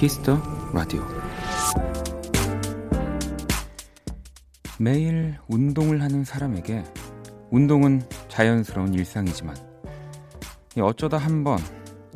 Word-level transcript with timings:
키스 0.00 0.25
더 0.25 0.40
라디오 0.72 1.06
매일 4.78 5.36
운동을 5.46 6.00
하는 6.00 6.24
사람에게 6.24 6.84
운동은 7.50 8.00
자연스러운 8.28 8.94
일상이지만 8.94 9.54
어쩌다 10.80 11.18
한번 11.18 11.58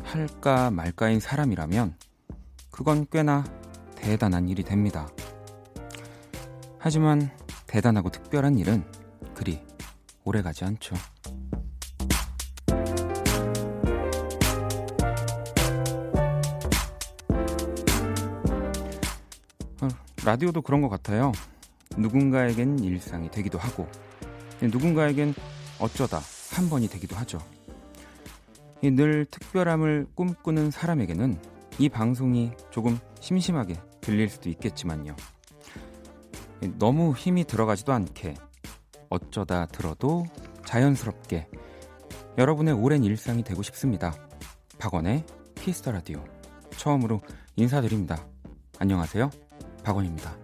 할까 0.03 0.71
말까인 0.71 1.21
사람이라면 1.21 1.99
그건 2.71 3.05
꽤나 3.13 3.45
대단한 3.97 4.49
일이 4.49 4.63
됩니다. 4.63 5.07
하지만 6.79 7.29
대단하고 7.67 8.09
특별한 8.09 8.57
일은 8.57 8.83
그리 9.35 9.61
오래 10.25 10.41
가지 10.41 10.65
않죠. 10.65 10.97
라디오도 20.35 20.63
그런 20.63 20.83
것 20.83 20.89
같아요. 20.89 21.31
누군가에겐 21.97 22.81
일상이 22.81 23.31
되기도 23.31 23.57
하고, 23.57 23.87
누군가에겐 24.61 25.33
어쩌다 25.79 26.21
한 26.51 26.69
번이 26.69 26.89
되기도 26.89 27.15
하죠. 27.17 27.39
늘 28.83 29.27
특별함을 29.27 30.09
꿈꾸는 30.17 30.73
사람에게는 30.73 31.41
이 31.79 31.89
방송이 31.89 32.51
조금 32.73 32.99
심심하게 33.21 33.81
들릴 34.01 34.29
수도 34.29 34.49
있겠지만요. 34.49 35.15
너무 36.79 37.15
힘이 37.15 37.45
들어가지도 37.45 37.93
않게 37.93 38.35
어쩌다 39.11 39.67
들어도 39.67 40.27
자연스럽게 40.67 41.47
여러분의 42.39 42.75
오랜 42.75 43.05
일상이 43.05 43.45
되고 43.45 43.63
싶습니다. 43.63 44.13
박원의 44.79 45.25
키스 45.55 45.78
더 45.79 45.93
라디오 45.93 46.25
처음으로 46.77 47.21
인사드립니다. 47.55 48.27
안녕하세요. 48.81 49.44
박원입니다. 49.85 50.35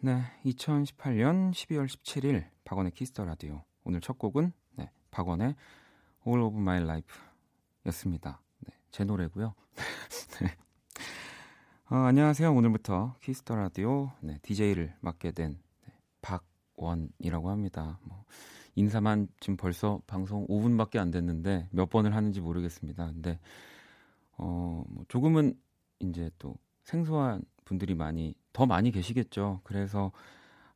네, 0.00 0.22
2018년 0.44 1.52
12월 1.52 1.86
17일 1.86 2.44
박원의 2.64 2.92
키스 2.92 3.12
더 3.12 3.24
라디오 3.24 3.64
오늘 3.82 4.02
첫 4.02 4.18
곡은 4.18 4.52
네, 4.74 4.90
박원의 5.10 5.56
All 6.26 6.42
of 6.42 6.54
My 6.58 6.82
Life였습니다. 6.82 8.42
네, 8.60 8.74
제 8.90 9.04
노래고요. 9.04 9.54
네. 10.42 10.54
어, 11.90 11.96
안녕하세요. 11.96 12.54
오늘부터 12.54 13.16
키스 13.22 13.43
더 13.43 13.56
라디오 13.56 14.12
네, 14.20 14.38
DJ를 14.42 14.94
맡게 15.00 15.32
된 15.32 15.58
네, 15.86 15.94
박원이라고 16.20 17.48
합니다. 17.48 17.98
뭐, 18.02 18.26
인사만 18.76 19.26
지금 19.40 19.56
벌써 19.56 20.00
방송 20.06 20.46
5분밖에 20.46 20.98
안 20.98 21.10
됐는데 21.10 21.68
몇 21.72 21.90
번을 21.90 22.14
하는지 22.14 22.40
모르겠습니다. 22.40 23.06
근데 23.06 23.40
어, 24.36 24.84
뭐 24.88 25.04
조금은 25.08 25.58
이제 25.98 26.30
또 26.38 26.54
생소한 26.84 27.42
분들이 27.64 27.94
많이 27.94 28.34
더 28.52 28.66
많이 28.66 28.92
계시겠죠. 28.92 29.60
그래서 29.64 30.12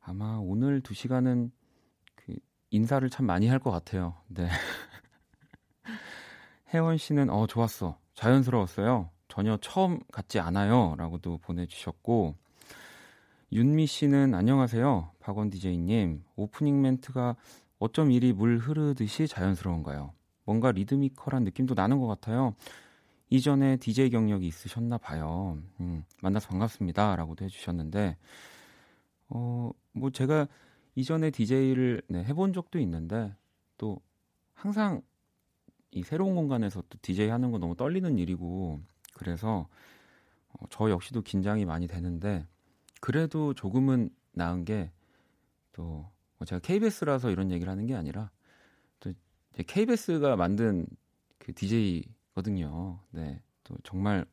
아마 0.01 0.37
오늘 0.41 0.81
2 0.83 0.93
시간은 0.93 1.51
그 2.15 2.35
인사를 2.71 3.07
참 3.09 3.25
많이 3.27 3.47
할 3.47 3.59
것 3.59 3.71
같아요. 3.71 4.15
네. 4.27 4.49
혜원 6.73 6.97
씨는 6.97 7.29
어 7.29 7.47
좋았어. 7.47 7.97
자연스러웠어요. 8.15 9.09
전혀 9.27 9.57
처음 9.61 9.99
같지 10.11 10.39
않아요라고도 10.39 11.39
보내 11.39 11.65
주셨고 11.65 12.35
윤미 13.53 13.85
씨는 13.85 14.33
안녕하세요. 14.33 15.11
박원 15.19 15.49
디제이님. 15.49 16.23
오프닝 16.35 16.81
멘트가 16.81 17.35
어쩜 17.81 18.11
이리 18.11 18.31
물 18.31 18.59
흐르듯이 18.59 19.27
자연스러운가요? 19.27 20.13
뭔가 20.45 20.71
리드미컬한 20.71 21.43
느낌도 21.45 21.73
나는 21.73 21.97
것 21.97 22.05
같아요. 22.05 22.53
이전에 23.31 23.77
DJ 23.77 24.11
경력이 24.11 24.45
있으셨나 24.45 24.99
봐요. 24.99 25.57
음, 25.79 26.03
만나서 26.21 26.49
반갑습니다. 26.49 27.15
라고도 27.15 27.43
해주셨는데, 27.43 28.17
어, 29.29 29.71
뭐 29.93 30.11
제가 30.11 30.47
이전에 30.93 31.31
DJ를 31.31 32.03
네, 32.07 32.23
해본 32.23 32.53
적도 32.53 32.77
있는데, 32.77 33.35
또 33.79 33.99
항상 34.53 35.01
이 35.89 36.03
새로운 36.03 36.35
공간에서 36.35 36.83
또 36.87 36.99
DJ 37.01 37.29
하는 37.29 37.49
거 37.49 37.57
너무 37.57 37.75
떨리는 37.75 38.19
일이고, 38.19 38.79
그래서 39.15 39.67
어, 40.49 40.65
저 40.69 40.91
역시도 40.91 41.23
긴장이 41.23 41.65
많이 41.65 41.87
되는데, 41.87 42.45
그래도 42.99 43.55
조금은 43.55 44.11
나은 44.33 44.65
게또 44.65 44.91
뭐 45.77 46.20
제가 46.45 46.59
KBS라서 46.59 47.29
이런 47.29 47.51
얘기를 47.51 47.71
하는 47.71 47.85
게 47.85 47.95
아니라 47.95 48.31
또 48.99 49.13
KBS가 49.55 50.35
만든 50.35 50.85
그 51.37 51.53
DJ거든요. 51.53 52.99
네. 53.11 53.41
또 53.63 53.75
정말 53.83 54.25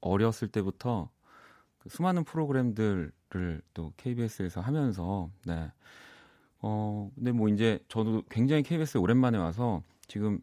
어렸을 0.00 0.48
때부터 0.48 1.10
그 1.78 1.88
수많은 1.88 2.24
프로그램들을 2.24 3.62
또 3.74 3.92
KBS에서 3.96 4.60
하면서 4.60 5.30
네. 5.44 5.70
어, 6.60 7.10
근데 7.14 7.32
뭐 7.32 7.48
이제 7.48 7.78
저도 7.88 8.22
굉장히 8.30 8.62
KBS에 8.62 9.00
오랜만에 9.00 9.38
와서 9.38 9.82
지금 10.08 10.40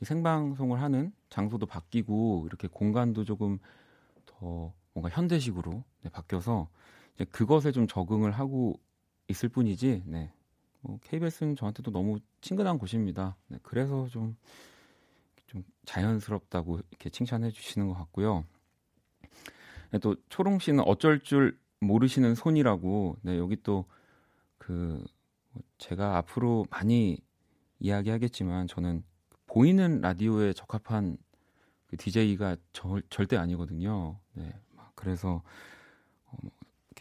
이 0.00 0.04
생방송을 0.04 0.80
하는 0.80 1.12
장소도 1.30 1.66
바뀌고 1.66 2.44
이렇게 2.46 2.68
공간도 2.68 3.24
조금 3.24 3.58
더 4.26 4.72
뭔가 4.92 5.08
현대식으로 5.10 5.84
네, 6.02 6.10
바뀌어서 6.10 6.68
이제 7.14 7.24
그것에 7.24 7.72
좀 7.72 7.86
적응을 7.86 8.32
하고 8.32 8.78
있을 9.28 9.48
뿐이지 9.48 10.02
네. 10.06 10.32
뭐 10.84 10.98
KBS는 11.02 11.56
저한테도 11.56 11.90
너무 11.90 12.18
친근한 12.42 12.78
곳입니다. 12.78 13.36
네, 13.48 13.58
그래서 13.62 14.06
좀, 14.08 14.36
좀 15.46 15.64
자연스럽다고 15.86 16.78
이렇게 16.90 17.08
칭찬해 17.08 17.50
주시는 17.50 17.88
것 17.88 17.94
같고요. 17.94 18.44
네, 19.90 19.98
또 19.98 20.14
초롱 20.28 20.58
씨는 20.58 20.84
어쩔 20.86 21.20
줄 21.20 21.58
모르시는 21.80 22.34
손이라고, 22.34 23.16
네, 23.22 23.38
여기 23.38 23.56
또 23.62 23.86
그, 24.58 25.02
제가 25.78 26.18
앞으로 26.18 26.66
많이 26.70 27.18
이야기하겠지만 27.78 28.66
저는 28.66 29.04
보이는 29.46 30.00
라디오에 30.00 30.52
적합한 30.52 31.16
그 31.86 31.96
DJ가 31.96 32.56
저, 32.72 33.00
절대 33.08 33.36
아니거든요. 33.36 34.18
네, 34.34 34.52
그래서 34.94 35.28
어, 35.28 35.32
뭐 35.32 35.42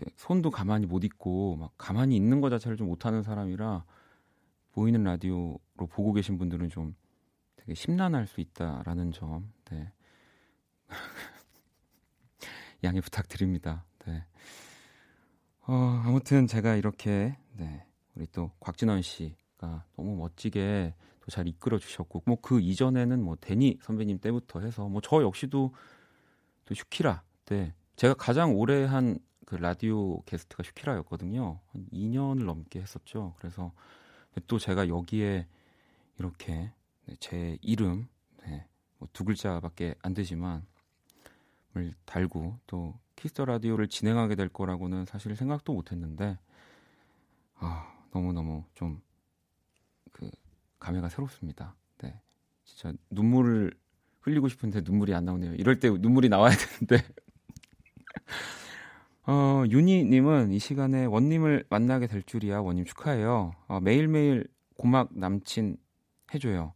이렇게 0.03 0.16
손도 0.18 0.52
가만히 0.52 0.86
못 0.86 1.03
있고 1.03 1.56
막 1.56 1.72
가만히 1.78 2.16
있는 2.16 2.41
것 2.41 2.50
자체를 2.50 2.78
좀 2.78 2.88
못하는 2.88 3.24
사람이라 3.24 3.86
보이는 4.72 5.03
라디오로 5.03 5.59
보고 5.90 6.14
계신 6.14 6.38
분들은 6.38 6.69
좀 6.69 6.96
되게 7.56 7.74
심란할 7.74 8.28
수 8.28 8.41
있다라는 8.41 9.12
점, 9.12 9.52
네. 9.66 9.91
양해 12.84 13.00
부탁드립니다. 13.00 13.86
네. 14.06 14.25
어, 15.66 16.02
아무튼 16.06 16.47
제가 16.47 16.75
이렇게 16.75 17.38
네, 17.53 17.85
우리 18.16 18.28
또 18.28 18.52
곽진원 18.59 19.02
씨가 19.02 19.85
너무 19.96 20.16
멋지게 20.18 20.94
또 21.22 21.31
잘 21.31 21.47
이끌어 21.47 21.80
주셨고 21.80 22.24
뭐 22.25 22.35
그 22.41 22.59
이전에는 22.59 23.24
뭐 23.24 23.38
데니 23.40 23.80
선배님 23.81 24.20
때부터 24.20 24.59
해서 24.59 24.90
뭐 24.90 25.00
저 25.02 25.22
역시도 25.22 25.74
또 26.66 26.74
슈키라 26.75 27.24
때 27.46 27.74
제가 27.96 28.14
가장 28.16 28.56
오래 28.56 28.84
한 28.84 29.20
그 29.45 29.55
라디오 29.55 30.21
게스트가 30.23 30.63
슈키라였거든요. 30.63 31.59
한 31.67 31.87
2년을 31.91 32.45
넘게 32.45 32.81
했었죠. 32.81 33.34
그래서 33.37 33.72
또 34.47 34.59
제가 34.59 34.87
여기에 34.87 35.47
이렇게 36.19 36.72
네, 37.05 37.16
제 37.19 37.57
이름 37.61 38.07
네, 38.45 38.67
뭐두 38.99 39.25
글자밖에 39.25 39.95
안 40.01 40.13
되지만 40.13 40.66
을 41.75 41.91
달고 42.05 42.59
또 42.67 42.99
키스 43.16 43.34
더 43.34 43.46
라디오를 43.45 43.87
진행하게 43.87 44.35
될 44.35 44.47
거라고는 44.49 45.05
사실 45.05 45.35
생각도 45.35 45.73
못했는데 45.73 46.37
아 47.55 48.05
너무 48.11 48.34
너무 48.34 48.63
좀 48.75 49.01
그 50.13 50.29
감회가 50.79 51.09
새롭습니다. 51.09 51.75
네, 52.01 52.22
진짜 52.63 52.93
눈물을 53.09 53.73
흘리고 54.22 54.47
싶은데 54.47 54.81
눈물이 54.81 55.13
안 55.13 55.25
나오네요. 55.25 55.55
이럴 55.55 55.79
때 55.79 55.89
눈물이 55.89 56.29
나와야 56.29 56.55
되는데 56.55 57.03
어, 59.25 59.64
윤희님은 59.70 60.52
이 60.52 60.59
시간에 60.59 61.05
원님을 61.05 61.66
만나게 61.70 62.08
될 62.08 62.23
줄이야. 62.23 62.59
원님 62.59 62.85
축하해요. 62.85 63.53
어, 63.67 63.79
매일매일 63.79 64.47
고막 64.78 65.09
남친 65.17 65.78
해줘요. 66.34 66.73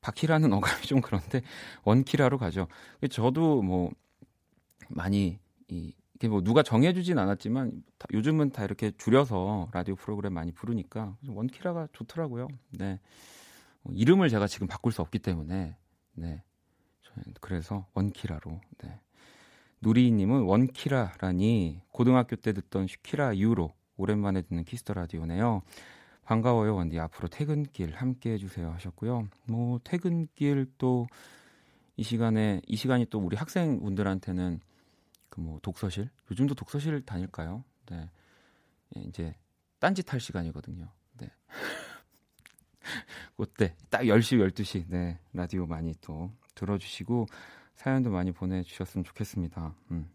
박키라는 0.00 0.52
어감이 0.52 0.82
좀 0.82 1.00
그런데 1.00 1.42
원키라로 1.84 2.38
가죠. 2.38 2.68
저도 3.10 3.62
뭐 3.62 3.90
많이 4.88 5.38
이 5.68 5.92
이게 6.14 6.28
뭐 6.28 6.40
누가 6.42 6.62
정해주진 6.62 7.18
않았지만 7.18 7.84
다, 7.98 8.06
요즘은 8.12 8.50
다 8.50 8.64
이렇게 8.64 8.90
줄여서 8.96 9.68
라디오 9.72 9.96
프로그램 9.96 10.32
많이 10.32 10.50
부르니까 10.50 11.14
원키라가 11.28 11.88
좋더라고요. 11.92 12.48
네. 12.70 13.00
뭐 13.82 13.92
이름을 13.94 14.30
제가 14.30 14.46
지금 14.46 14.66
바꿀 14.66 14.92
수 14.92 15.02
없기 15.02 15.18
때문에 15.18 15.76
네. 16.14 16.42
그래서 17.40 17.86
원키라로 17.92 18.60
네. 18.78 19.00
누리님은 19.82 20.42
원키라라니 20.42 21.80
고등학교 21.92 22.36
때 22.36 22.52
듣던 22.52 22.86
슈키라 22.86 23.34
이후로 23.34 23.72
오랜만에 23.96 24.42
듣는 24.42 24.64
키스 24.64 24.83
더 24.83 24.94
라디오네요. 24.94 25.62
반가워요, 26.24 26.74
원디. 26.74 26.98
앞으로 26.98 27.28
퇴근길 27.28 27.94
함께 27.94 28.32
해주세요 28.32 28.70
하셨고요. 28.72 29.28
뭐 29.46 29.78
퇴근길 29.84 30.66
또 30.78 31.06
이 31.96 32.02
시간에 32.02 32.60
이 32.66 32.76
시간이 32.76 33.06
또 33.06 33.18
우리 33.18 33.36
학생분들한테는 33.36 34.60
그 35.28 35.40
뭐 35.40 35.58
독서실 35.60 36.08
요즘도 36.30 36.54
독서실 36.54 37.02
다닐까요? 37.02 37.62
네, 37.90 38.10
예, 38.96 39.00
이제 39.02 39.34
딴짓 39.80 40.10
할 40.12 40.20
시간이거든요. 40.20 40.90
네. 41.18 41.30
그때 43.36 43.74
딱 43.90 44.02
10시, 44.02 44.38
12시 44.52 44.84
네, 44.88 45.18
라디오 45.34 45.66
많이 45.66 45.94
또 46.00 46.30
들어주시고 46.54 47.26
사연도 47.76 48.10
많이 48.10 48.32
보내주셨으면 48.32 49.04
좋겠습니다. 49.04 49.74
음. 49.92 50.10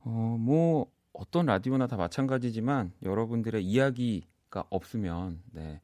어, 0.00 0.36
뭐 0.38 0.90
어떤 1.12 1.46
라디오나 1.46 1.86
다 1.86 1.96
마찬가지지만 1.96 2.92
여러분들의 3.02 3.64
이야기가 3.64 4.64
없으면 4.70 5.42
네, 5.52 5.80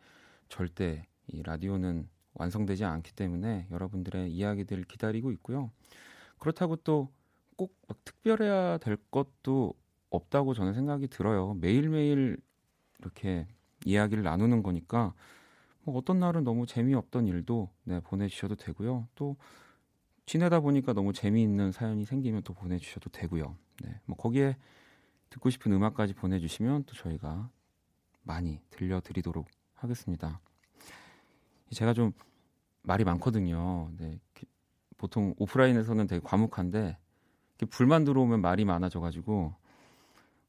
절대 0.49 1.06
이 1.29 1.43
라디오는 1.43 2.09
완성되지 2.35 2.85
않기 2.85 3.12
때문에 3.12 3.67
여러분들의 3.71 4.32
이야기들 4.32 4.85
기다리고 4.85 5.31
있고요. 5.32 5.71
그렇다고 6.38 6.77
또 6.77 7.11
꼭 7.61 7.77
특별해야 8.06 8.79
될 8.79 8.97
것도 9.11 9.75
없다고 10.09 10.55
저는 10.55 10.73
생각이 10.73 11.09
들어요. 11.09 11.53
매일매일 11.61 12.38
이렇게 13.00 13.47
이야기를 13.85 14.23
나누는 14.23 14.62
거니까 14.62 15.12
뭐 15.82 15.99
어떤 15.99 16.21
날은 16.21 16.43
너무 16.43 16.65
재미없던 16.65 17.27
일도 17.27 17.69
네, 17.85 18.00
보내주셔도 18.00 18.55
되고요. 18.55 19.09
또 19.15 19.37
지내다 20.26 20.61
보니까 20.61 20.93
너무 20.93 21.12
재미있는 21.12 21.72
사연이 21.72 22.05
생기면 22.05 22.43
또 22.43 22.55
보내주셔도 22.55 23.11
되고요. 23.11 23.56
네, 23.82 24.00
뭐 24.05 24.17
거기에 24.17 24.56
듣고 25.31 25.50
싶은 25.50 25.72
음악까지 25.72 26.14
보내주시면 26.14 26.84
또 26.84 26.94
저희가 26.94 27.50
많이 28.22 28.61
들려드리도록 28.70 29.46
하겠습니다. 29.75 30.40
제가 31.72 31.94
좀 31.94 32.12
말이 32.82 33.05
많거든요. 33.05 33.90
네, 33.99 34.19
보통 34.96 35.34
오프라인에서는 35.38 36.06
되게 36.06 36.20
과묵한데 36.22 36.99
불만 37.70 38.05
들어오면 38.05 38.40
말이 38.40 38.64
많아져가지고 38.64 39.55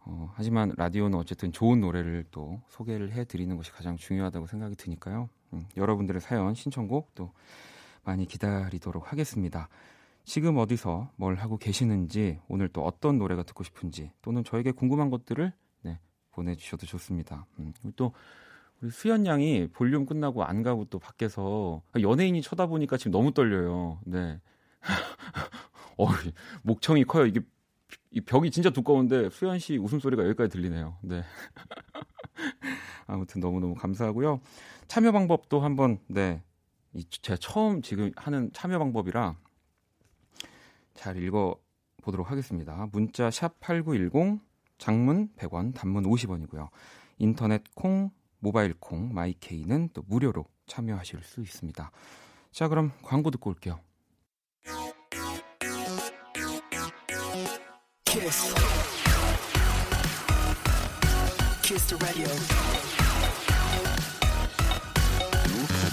어, 0.04 0.32
하지만 0.34 0.74
라디오는 0.78 1.18
어쨌든 1.18 1.52
좋은 1.52 1.80
노래를 1.80 2.26
또 2.32 2.62
소개를 2.70 3.12
해드리는 3.12 3.56
것이 3.56 3.72
가장 3.72 3.98
중요하다고 3.98 4.48
생각이 4.48 4.76
드니까요. 4.76 5.30
음, 5.54 5.68
여러분들의 5.78 6.22
사연, 6.22 6.54
신청곡 6.56 7.14
또 7.14 7.32
많이 8.04 8.26
기다리도록 8.26 9.12
하겠습니다. 9.12 9.70
지금 10.24 10.58
어디서 10.58 11.12
뭘 11.16 11.36
하고 11.36 11.58
계시는지, 11.58 12.40
오늘 12.48 12.68
또 12.68 12.86
어떤 12.86 13.18
노래가 13.18 13.44
듣고 13.44 13.64
싶은지, 13.64 14.12
또는 14.22 14.44
저에게 14.44 14.72
궁금한 14.72 15.10
것들을 15.10 15.52
네, 15.84 16.00
보내주셔도 16.32 16.86
좋습니다. 16.86 17.46
음, 17.60 17.74
또 17.96 18.14
우리 18.82 18.90
수연 18.92 19.26
양이 19.26 19.68
볼륨 19.72 20.06
끝나고 20.06 20.44
안 20.44 20.64
가고 20.64 20.86
또 20.86 21.00
밖에서 21.00 21.82
연예인이 22.00 22.42
쳐다보니까 22.42 22.98
지금 22.98 23.12
너무 23.12 23.34
떨려요. 23.34 24.00
네. 24.06 24.40
어, 25.98 26.08
목청이 26.64 27.04
커요. 27.04 27.26
이게 27.28 27.42
이 28.10 28.22
벽이 28.22 28.52
진짜 28.52 28.70
두꺼운데 28.70 29.30
수현 29.30 29.60
씨 29.60 29.78
웃음소리가 29.78 30.24
여기까지 30.24 30.50
들리네요. 30.50 30.98
네. 31.02 31.24
아무튼 33.08 33.40
너무너무 33.40 33.76
감사하고요. 33.76 34.42
참여 34.88 35.12
방법도 35.12 35.60
한번 35.60 36.00
네. 36.08 36.42
이 36.94 37.06
제가 37.10 37.38
처음 37.38 37.82
지금 37.82 38.12
하는 38.16 38.52
참여 38.54 38.80
방법이라 38.80 39.36
잘 40.94 41.18
읽어 41.18 41.56
보도록 42.02 42.32
하겠습니다. 42.32 42.88
문자 42.92 43.32
샵 43.32 43.60
8910 43.60 44.40
장문 44.78 45.30
100원, 45.38 45.74
단문 45.76 46.04
50원이고요. 46.04 46.70
인터넷 47.20 47.64
콩, 47.76 48.10
모바일 48.40 48.74
콩, 48.80 49.14
마이케이는 49.14 49.90
또 49.94 50.04
무료로 50.08 50.46
참여하실 50.66 51.24
수 51.24 51.42
있습니다. 51.42 51.92
자, 52.52 52.68
그럼 52.68 52.92
광고 53.04 53.30
듣고 53.32 53.52
올게요. 53.52 53.80
The 61.88 61.98
radio. 61.98 63.01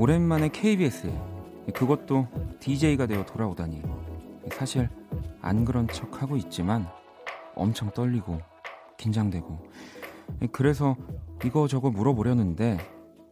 오랜만에 0.00 0.48
KBS에 0.48 1.12
그것도 1.74 2.28
DJ가 2.60 3.06
되어 3.06 3.26
돌아오다니 3.26 3.82
사실 4.52 4.88
안 5.40 5.64
그런 5.64 5.88
척 5.88 6.22
하고 6.22 6.36
있지만 6.36 6.86
엄청 7.56 7.90
떨리고 7.90 8.38
긴장되고 8.96 9.58
그래서 10.52 10.96
이거저거 11.44 11.90
물어보려는데 11.90 12.78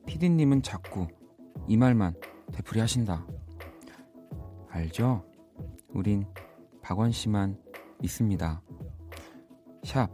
피디님은 0.06 0.62
자꾸 0.62 1.06
이 1.68 1.76
말만 1.76 2.14
되풀이 2.52 2.80
하신다. 2.80 3.24
알죠? 4.68 5.24
우린 5.90 6.26
박원 6.82 7.12
씨만 7.12 7.56
있습니다. 8.02 8.62
샵. 9.84 10.10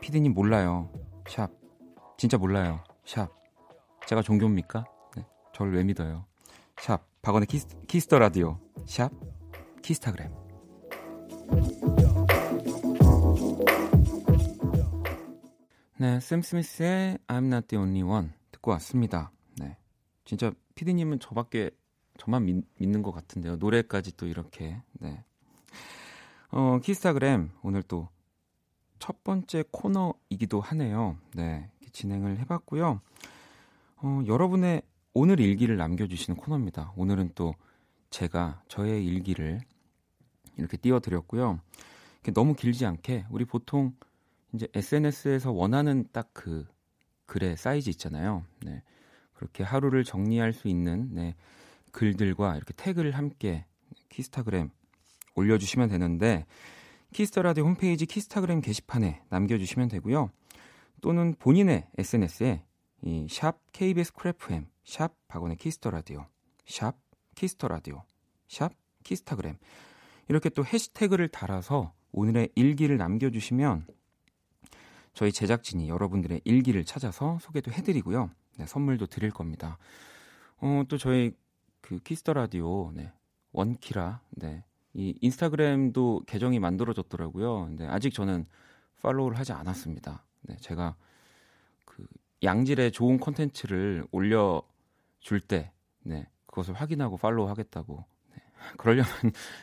피디님 0.00 0.34
몰라요. 0.34 0.90
샵. 1.26 1.50
진짜 2.18 2.36
몰라요. 2.36 2.80
샵. 3.06 3.30
제가 4.06 4.20
종교입니까? 4.20 4.84
네. 5.54 5.58
저를 5.58 5.74
왜 5.74 5.84
믿어요? 5.84 6.26
샵. 6.76 7.06
박원의 7.22 7.46
키스, 7.46 7.66
키스 7.86 8.06
더 8.06 8.18
라디오. 8.18 8.58
샵. 8.86 9.10
키스타그램. 9.82 10.32
네, 15.98 16.20
샘 16.20 16.42
스미스의 16.42 17.18
I'm 17.28 17.46
not 17.46 17.68
the 17.68 17.80
only 17.80 18.02
one 18.02 18.30
듣고 18.50 18.72
왔습니다. 18.72 19.30
네. 19.58 19.76
진짜 20.24 20.52
피디님은 20.74 21.20
저밖에 21.20 21.70
저만 22.18 22.44
믿, 22.44 22.64
믿는 22.78 23.02
것 23.02 23.12
같은데요. 23.12 23.56
노래까지 23.56 24.16
또 24.16 24.26
이렇게. 24.26 24.82
네. 24.94 25.24
어, 26.50 26.78
키스타그램 26.82 27.50
오늘 27.62 27.82
또 27.82 28.08
첫 29.04 29.22
번째 29.22 29.64
코너이기도 29.70 30.62
하네요. 30.62 31.18
네. 31.34 31.70
진행을 31.92 32.38
해봤고요. 32.38 33.02
어, 33.96 34.22
여러분의 34.26 34.80
오늘 35.16 35.38
일기를 35.38 35.76
남겨주시는 35.76 36.36
코너입니다. 36.36 36.92
오늘은 36.96 37.30
또 37.36 37.54
제가 38.10 38.62
저의 38.66 39.06
일기를 39.06 39.60
이렇게 40.56 40.76
띄워드렸고요. 40.76 41.60
너무 42.34 42.54
길지 42.54 42.84
않게 42.84 43.26
우리 43.30 43.44
보통 43.44 43.94
이제 44.52 44.66
SNS에서 44.74 45.52
원하는 45.52 46.08
딱 46.12 46.30
그 46.32 46.66
글의 47.26 47.56
사이즈 47.56 47.90
있잖아요. 47.90 48.44
네. 48.64 48.82
그렇게 49.34 49.62
하루를 49.62 50.04
정리할 50.04 50.52
수 50.52 50.68
있는 50.68 51.14
네. 51.14 51.34
글들과 51.92 52.56
이렇게 52.56 52.74
태그를 52.76 53.12
함께 53.12 53.64
키스타그램 54.08 54.70
올려주시면 55.36 55.88
되는데 55.90 56.44
키스 57.12 57.32
더 57.32 57.44
라디오 57.44 57.64
홈페이지 57.64 58.04
키스타그램 58.04 58.60
게시판에 58.60 59.22
남겨주시면 59.30 59.88
되고요. 59.88 60.30
또는 61.00 61.34
본인의 61.38 61.86
SNS에 61.98 62.64
이 63.02 63.26
샵 63.30 63.60
KBS 63.72 64.12
쿨FM, 64.14 64.66
샵 64.84 65.14
박원의 65.28 65.56
키스 65.56 65.81
더 65.81 65.96
라디오, 65.96 66.26
샵 66.66 66.96
키스 67.34 67.58
더 67.58 67.73
라디오, 67.73 68.02
샵 68.48 68.72
키스타그램 69.02 69.56
이렇게 70.28 70.48
또 70.48 70.64
해시태그를 70.64 71.28
달아서 71.28 71.92
오늘의 72.12 72.50
일기를 72.54 72.96
남겨주시면 72.96 73.86
저희 75.12 75.32
제작진이 75.32 75.88
여러분들의 75.88 76.40
일기를 76.44 76.84
찾아서 76.84 77.38
소개도 77.40 77.72
해드리고요. 77.72 78.30
네, 78.56 78.66
선물도 78.66 79.06
드릴 79.06 79.30
겁니다. 79.30 79.78
어, 80.58 80.82
또 80.88 80.98
저희 80.98 81.32
그 81.80 81.98
Kiss 81.98 82.17
the 82.17 82.32
Radio 82.32 82.92
네. 82.92 83.12
원키라 83.52 84.20
네. 84.30 84.64
이 84.94 85.16
인스타그램도 85.20 86.22
계정이 86.26 86.58
만들어졌더라고요. 86.58 87.66
근데 87.66 87.86
아직 87.86 88.12
저는 88.12 88.46
팔로우를 89.02 89.38
하지 89.38 89.52
않았습니다. 89.52 90.24
네, 90.42 90.56
제가 90.60 90.96
그 91.84 92.06
양질의 92.42 92.92
좋은 92.92 93.18
콘텐츠를 93.18 94.06
올려 94.12 94.62
줄 95.24 95.40
때, 95.40 95.72
네, 96.02 96.28
그것을 96.46 96.74
확인하고 96.74 97.16
팔로우 97.16 97.48
하겠다고 97.48 98.04
네. 98.30 98.42
그러려면 98.78 99.10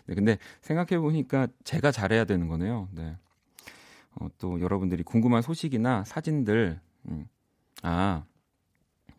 네, 0.07 0.15
근데 0.15 0.37
생각해 0.61 0.99
보니까 0.99 1.47
제가 1.63 1.91
잘해야 1.91 2.25
되는 2.25 2.49
거네요. 2.49 2.89
네. 2.91 3.15
어, 4.15 4.27
또 4.37 4.59
여러분들이 4.59 5.03
궁금한 5.03 5.41
소식이나 5.41 6.03
사진들 6.03 6.81
음, 7.07 7.29
아 7.83 8.25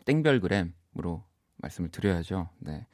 땡별그램으로 0.05 1.25
말씀을 1.57 1.91
드려야죠. 1.91 2.51
네. 2.59 2.87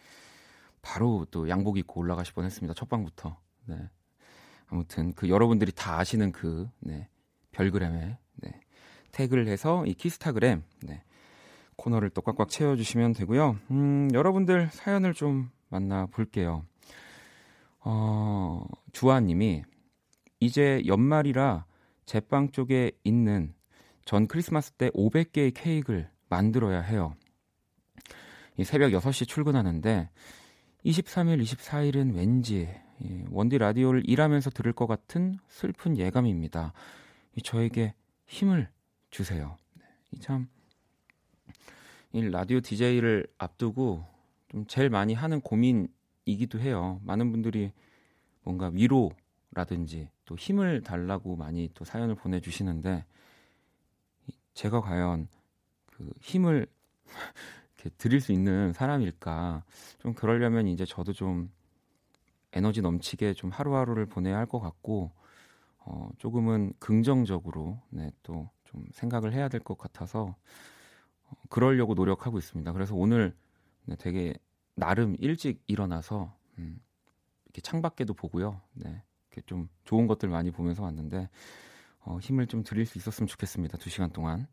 바로 0.82 1.26
또 1.30 1.48
양복 1.48 1.78
입고 1.78 2.00
올라가실 2.00 2.34
뻔 2.34 2.44
했습니다. 2.44 2.74
첫 2.74 2.88
방부터. 2.88 3.40
네. 3.64 3.88
아무튼 4.68 5.14
그 5.14 5.28
여러분들이 5.28 5.72
다 5.72 5.98
아시는 5.98 6.32
그 6.32 6.68
네, 6.80 7.08
별그램에 7.52 8.18
네, 8.34 8.60
태그를 9.10 9.48
해서 9.48 9.84
이 9.86 9.94
키스타그램 9.94 10.62
네, 10.82 11.02
코너를 11.78 12.10
또 12.10 12.20
꽉꽉 12.20 12.50
채워주시면 12.50 13.14
되고요. 13.14 13.56
음, 13.70 14.08
여러분들 14.12 14.68
사연을 14.72 15.14
좀 15.14 15.50
만나 15.70 16.06
볼게요. 16.06 16.64
어, 17.80 18.64
주아님이 18.92 19.62
이제 20.40 20.82
연말이라 20.86 21.64
제빵 22.04 22.50
쪽에 22.50 22.92
있는 23.04 23.54
전 24.04 24.26
크리스마스 24.26 24.72
때 24.72 24.90
500개의 24.90 25.52
케이크를 25.54 26.10
만들어야 26.28 26.80
해요. 26.80 27.14
이 28.56 28.64
새벽 28.64 28.90
6시 28.90 29.28
출근하는데 29.28 30.10
23일, 30.84 31.42
24일은 31.42 32.14
왠지 32.14 32.68
원디 33.30 33.58
라디오를 33.58 34.08
일하면서 34.08 34.50
들을 34.50 34.72
것 34.72 34.86
같은 34.86 35.38
슬픈 35.48 35.96
예감입니다. 35.96 36.72
저에게 37.44 37.94
힘을 38.26 38.68
주세요. 39.10 39.56
네, 39.74 39.84
참, 40.20 40.48
이 42.12 42.22
라디오 42.22 42.60
DJ를 42.60 43.26
앞두고 43.38 44.04
좀 44.48 44.66
제일 44.66 44.88
많이 44.90 45.14
하는 45.14 45.40
고민이기도 45.40 46.58
해요. 46.60 47.00
많은 47.04 47.30
분들이 47.30 47.72
뭔가 48.42 48.70
위로라든지 48.72 50.10
또 50.24 50.36
힘을 50.36 50.82
달라고 50.82 51.36
많이 51.36 51.70
또 51.74 51.84
사연을 51.84 52.14
보내주시는데 52.14 53.04
제가 54.54 54.80
과연 54.80 55.28
그 55.86 56.10
힘을 56.20 56.66
이렇게 57.76 57.90
드릴 57.98 58.20
수 58.20 58.32
있는 58.32 58.72
사람일까? 58.72 59.64
좀 59.98 60.14
그러려면 60.14 60.66
이제 60.68 60.84
저도 60.84 61.12
좀 61.12 61.50
에너지 62.52 62.80
넘치게 62.82 63.34
좀 63.34 63.50
하루하루를 63.50 64.06
보내야 64.06 64.36
할 64.36 64.46
것 64.46 64.60
같고 64.60 65.12
어, 65.80 66.10
조금은 66.18 66.74
긍정적으로 66.80 67.80
네, 67.90 68.10
또 68.22 68.50
좀 68.64 68.84
생각을 68.92 69.32
해야 69.32 69.48
될 69.48 69.60
것 69.60 69.78
같아서 69.78 70.24
어, 70.26 70.36
그러려고 71.48 71.94
노력하고 71.94 72.38
있습니다. 72.38 72.72
그래서 72.72 72.94
오늘 72.94 73.34
네, 73.84 73.96
되게 73.96 74.34
나름 74.74 75.16
일찍 75.18 75.62
일어나서 75.66 76.34
음, 76.58 76.80
이렇게 77.46 77.60
창밖에도 77.60 78.14
보고요. 78.14 78.60
네, 78.74 79.02
이렇게 79.30 79.46
좀 79.46 79.68
좋은 79.84 80.06
것들 80.06 80.28
많이 80.28 80.50
보면서 80.50 80.82
왔는데 80.82 81.28
어, 82.00 82.18
힘을 82.20 82.46
좀 82.46 82.62
드릴 82.62 82.86
수 82.86 82.98
있었으면 82.98 83.26
좋겠습니다. 83.26 83.78
두 83.78 83.90
시간 83.90 84.10
동안. 84.10 84.46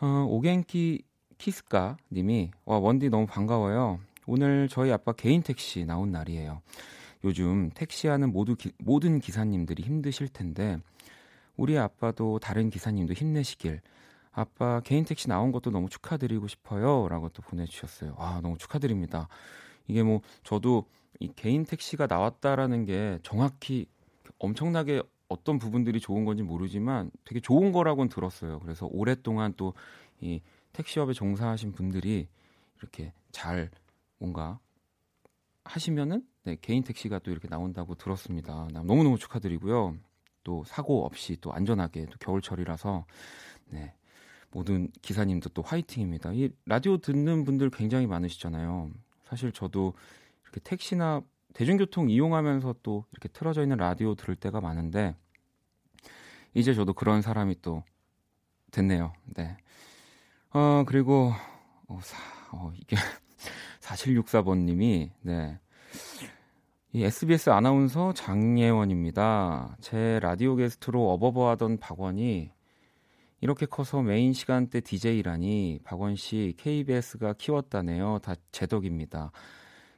어, 0.00 0.26
오겐키 0.28 1.02
키스카 1.38 1.96
님이 2.12 2.50
와 2.64 2.78
원디 2.78 3.08
너무 3.08 3.26
반가워요. 3.26 4.00
오늘 4.26 4.68
저희 4.68 4.90
아빠 4.92 5.12
개인 5.12 5.42
택시 5.42 5.84
나온 5.84 6.10
날이에요. 6.10 6.62
요즘 7.24 7.70
택시하는 7.70 8.32
모두 8.32 8.54
기, 8.56 8.72
모든 8.78 9.18
기사님들이 9.18 9.82
힘드실 9.82 10.28
텐데 10.28 10.78
우리 11.56 11.78
아빠도 11.78 12.38
다른 12.38 12.70
기사님도 12.70 13.14
힘내시길. 13.14 13.80
아빠 14.34 14.80
개인 14.80 15.04
택시 15.04 15.28
나온 15.28 15.52
것도 15.52 15.70
너무 15.70 15.88
축하드리고 15.88 16.48
싶어요 16.48 17.08
라고 17.08 17.28
또 17.28 17.42
보내주셨어요. 17.42 18.14
아 18.18 18.40
너무 18.42 18.58
축하드립니다. 18.58 19.28
이게 19.86 20.02
뭐 20.02 20.20
저도 20.42 20.86
이 21.20 21.30
개인 21.36 21.64
택시가 21.64 22.06
나왔다라는 22.06 22.84
게 22.84 23.18
정확히 23.22 23.86
엄청나게 24.38 25.02
어떤 25.28 25.58
부분들이 25.58 26.00
좋은 26.00 26.24
건지 26.24 26.42
모르지만 26.42 27.10
되게 27.24 27.40
좋은 27.40 27.72
거라고는 27.72 28.08
들었어요. 28.08 28.58
그래서 28.60 28.86
오랫동안 28.90 29.54
또 29.54 29.72
이 30.20 30.40
택시업에 30.72 31.12
종사하신 31.12 31.72
분들이 31.72 32.28
이렇게 32.78 33.12
잘 33.30 33.70
뭔가 34.18 34.58
하시면은 35.64 36.26
네, 36.44 36.56
개인 36.60 36.82
택시가 36.82 37.20
또 37.20 37.30
이렇게 37.30 37.48
나온다고 37.48 37.94
들었습니다. 37.94 38.68
너무너무 38.72 39.18
축하드리고요. 39.18 39.96
또 40.42 40.64
사고 40.64 41.04
없이 41.06 41.38
또 41.40 41.52
안전하게 41.52 42.06
또 42.06 42.16
겨울철이라서 42.20 43.06
네. 43.70 43.94
모든 44.54 44.88
기사님도 45.02 45.50
또 45.50 45.62
화이팅입니다. 45.62 46.32
이 46.32 46.48
라디오 46.64 46.96
듣는 46.96 47.44
분들 47.44 47.70
굉장히 47.70 48.06
많으시잖아요. 48.06 48.88
사실 49.24 49.50
저도 49.50 49.94
이렇게 50.44 50.60
택시나 50.60 51.22
대중교통 51.54 52.08
이용하면서 52.08 52.76
또 52.84 53.04
이렇게 53.10 53.28
틀어져 53.28 53.62
있는 53.62 53.76
라디오 53.76 54.14
들을 54.14 54.36
때가 54.36 54.60
많은데 54.60 55.16
이제 56.54 56.72
저도 56.72 56.92
그런 56.92 57.20
사람이 57.20 57.56
또 57.62 57.82
됐네요. 58.70 59.12
네. 59.34 59.56
어, 60.50 60.84
그리고 60.86 61.32
어, 61.88 61.98
사, 62.02 62.16
어, 62.52 62.72
이게 62.76 62.96
4764번님이 63.80 65.10
네. 65.22 65.58
이 66.92 67.02
SBS 67.02 67.50
아나운서 67.50 68.14
장예원입니다. 68.14 69.76
제 69.80 70.20
라디오 70.22 70.54
게스트로 70.54 71.10
어버버하던 71.10 71.78
박원이 71.78 72.53
이렇게 73.44 73.66
커서 73.66 74.00
메인 74.00 74.32
시간대 74.32 74.80
DJ라니 74.80 75.80
박원 75.84 76.16
씨 76.16 76.54
KBS가 76.56 77.34
키웠다네요. 77.34 78.20
다 78.22 78.34
제 78.52 78.66
덕입니다. 78.66 79.32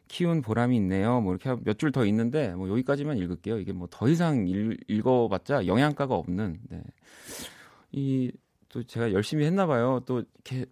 키운 0.08 0.42
보람이 0.42 0.76
있네요. 0.78 1.20
뭐 1.20 1.32
이렇게 1.32 1.54
몇 1.64 1.78
줄 1.78 1.92
더 1.92 2.04
있는데 2.06 2.54
뭐 2.56 2.68
여기까지만 2.68 3.18
읽을게요. 3.18 3.60
이게 3.60 3.72
뭐 3.72 3.86
더 3.88 4.08
이상 4.08 4.48
읽, 4.48 4.76
읽어봤자 4.88 5.66
영양가가 5.68 6.12
없는. 6.16 6.58
네. 6.68 6.82
이 7.92 8.32
또 8.68 8.82
제가 8.82 9.12
열심히 9.12 9.44
했나 9.46 9.64
봐요. 9.66 10.00
또 10.06 10.24
이렇게 10.44 10.66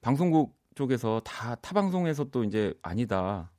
방송국 0.00 0.56
쪽에서 0.74 1.20
다 1.24 1.54
타 1.54 1.72
방송에서 1.72 2.24
또 2.24 2.42
이제 2.42 2.74
아니다. 2.82 3.52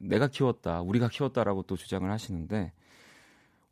내가 0.00 0.26
키웠다, 0.26 0.82
우리가 0.82 1.08
키웠다라고 1.08 1.62
또 1.62 1.76
주장을 1.76 2.10
하시는데 2.10 2.72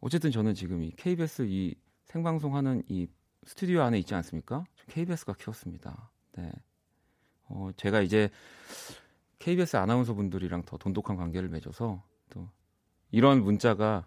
어쨌든 0.00 0.30
저는 0.30 0.54
지금 0.54 0.82
이 0.84 0.92
KBS 0.92 1.46
이 1.48 1.74
생방송하는 2.04 2.84
이 2.88 3.08
스튜디오 3.46 3.82
안에 3.82 3.98
있지 4.00 4.12
않습니까? 4.16 4.64
KBS가 4.88 5.34
키웠습니다. 5.34 6.10
네. 6.32 6.50
어, 7.44 7.70
제가 7.76 8.00
이제 8.00 8.28
KBS 9.38 9.76
아나운서 9.76 10.14
분들이랑 10.14 10.64
더 10.64 10.76
돈독한 10.76 11.16
관계를 11.16 11.48
맺어서 11.48 12.02
또 12.28 12.50
이런 13.12 13.44
문자가 13.44 14.04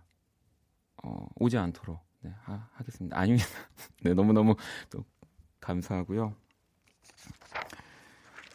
어, 1.02 1.26
오지 1.36 1.58
않도록 1.58 2.02
네, 2.20 2.34
하, 2.42 2.68
하겠습니다. 2.74 3.18
아닙니다. 3.18 3.48
네, 4.04 4.14
너무너무 4.14 4.56
또 4.90 5.06
감사하고요. 5.62 6.36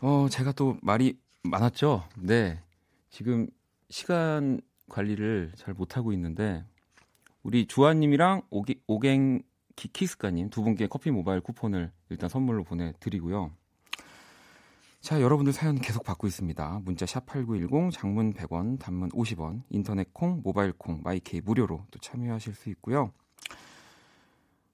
어, 0.03 0.29
제가 0.29 0.53
또 0.53 0.77
말이 0.83 1.19
많았죠? 1.45 2.07
네. 2.19 2.63
지금 3.09 3.49
시간 3.89 4.61
관리를 4.91 5.53
잘 5.57 5.73
못하고 5.73 6.13
있는데 6.13 6.63
우리 7.43 7.67
주아님이랑 7.67 8.43
오게, 8.51 8.75
오갱 8.87 9.43
키스카님 9.77 10.51
두 10.51 10.63
분께 10.63 10.87
커피 10.87 11.11
모바일 11.11 11.41
쿠폰을 11.41 11.93
일단 12.11 12.29
선물로 12.29 12.65
보내드리고요. 12.65 13.53
자, 15.01 15.21
여러분들 15.21 15.53
사연 15.53 15.79
계속 15.79 16.03
받고 16.03 16.27
있습니다. 16.27 16.81
문자 16.85 17.05
샵 17.05 17.27
8910, 17.27 17.91
장문 17.93 18.33
100원, 18.33 18.79
단문 18.79 19.11
50원, 19.11 19.63
인터넷 19.69 20.15
콩, 20.15 20.41
모바일 20.43 20.73
콩, 20.73 21.01
마이케이 21.03 21.41
무료로 21.43 21.85
또 21.91 21.99
참여하실 21.99 22.55
수 22.55 22.71
있고요. 22.71 23.13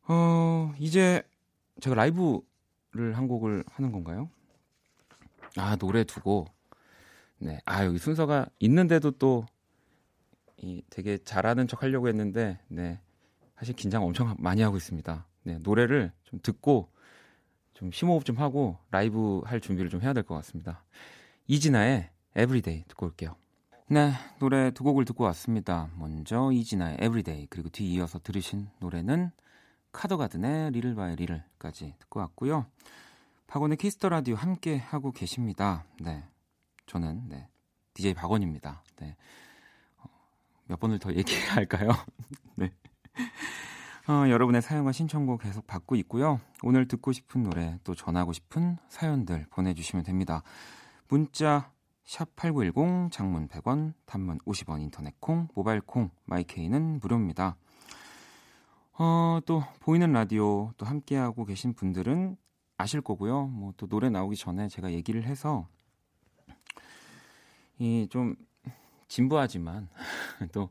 어, 0.06 0.72
이제 0.78 1.22
제가 1.80 1.96
라이브를 1.96 3.16
한 3.16 3.26
곡을 3.26 3.64
하는 3.66 3.90
건가요? 3.90 4.30
아, 5.56 5.74
노래 5.76 6.04
두고 6.04 6.46
네. 7.42 7.58
아, 7.64 7.84
여기 7.86 7.98
순서가 7.98 8.46
있는데도 8.60 9.10
또, 9.12 9.46
이 10.58 10.82
되게 10.90 11.16
잘하는 11.16 11.66
척 11.66 11.82
하려고 11.82 12.06
했는데, 12.08 12.58
네. 12.68 13.00
사실 13.60 13.76
긴장 13.76 14.02
엄청 14.02 14.34
많이 14.38 14.62
하고 14.62 14.78
있습니다. 14.78 15.26
네. 15.42 15.58
노래를 15.58 16.12
좀 16.24 16.40
듣고, 16.42 16.90
좀 17.74 17.92
심호흡 17.92 18.24
좀 18.24 18.38
하고, 18.38 18.78
라이브 18.90 19.42
할 19.44 19.60
준비를 19.60 19.90
좀 19.90 20.00
해야 20.00 20.14
될 20.14 20.22
것 20.22 20.34
같습니다. 20.36 20.82
이진아의 21.46 22.08
Everyday 22.34 22.84
듣고 22.88 23.04
올게요. 23.06 23.36
네. 23.86 24.12
노래 24.38 24.70
두 24.70 24.82
곡을 24.82 25.04
듣고 25.04 25.24
왔습니다. 25.24 25.90
먼저 25.98 26.50
이진아의 26.50 26.94
Everyday, 27.02 27.48
그리고 27.50 27.68
뒤이어서 27.68 28.20
들으신 28.20 28.70
노래는 28.78 29.30
카더가든의 29.92 30.70
리를 30.70 30.94
바이 30.94 31.14
리를까지 31.16 31.96
듣고 31.98 32.20
왔고요. 32.20 32.64
박원의 33.46 33.76
Kiss 33.76 33.95
the 33.95 34.08
Radio 34.08 34.36
함께 34.36 34.78
하고 34.78 35.12
계십니다. 35.12 35.84
네. 36.00 36.24
저는 36.86 37.28
네. 37.28 37.46
DJ 37.92 38.14
박원입니다. 38.14 38.82
네. 39.00 39.16
어, 39.98 40.08
몇 40.66 40.80
번을 40.80 40.98
더 40.98 41.12
얘기해야 41.14 41.56
할까요? 41.56 41.90
네. 42.56 42.70
어, 44.08 44.28
여러분의 44.28 44.62
사용과 44.62 44.92
신청곡 44.92 45.42
계속 45.42 45.66
받고 45.66 45.94
있고요. 45.96 46.40
오늘 46.62 46.88
듣고 46.88 47.12
싶은 47.12 47.42
노래 47.42 47.78
또 47.84 47.94
전하고 47.94 48.32
싶은 48.32 48.76
사연들 48.88 49.46
보내주시면 49.50 50.04
됩니다. 50.04 50.42
문자 51.08 51.70
샵8910 52.06 53.12
장문 53.12 53.46
100원, 53.48 53.92
단문 54.06 54.38
50원 54.38 54.80
인터넷 54.80 55.14
콩, 55.20 55.48
모바일 55.54 55.80
콩, 55.80 56.10
My 56.24 56.45
K는 56.45 56.98
무료입니다. 57.00 57.56
어, 58.98 59.38
또 59.46 59.62
보이는 59.80 60.12
라디오 60.12 60.72
또 60.76 60.86
함께하고 60.86 61.44
계신 61.44 61.72
분들은 61.74 62.36
아실 62.78 63.00
거고요. 63.00 63.46
뭐 63.46 63.72
또 63.76 63.86
노래 63.86 64.10
나오기 64.10 64.36
전에 64.36 64.68
제가 64.68 64.92
얘기를 64.92 65.24
해서 65.24 65.68
이 67.78 68.06
좀 68.10 68.34
진부하지만 69.10 69.88
또 70.52 70.70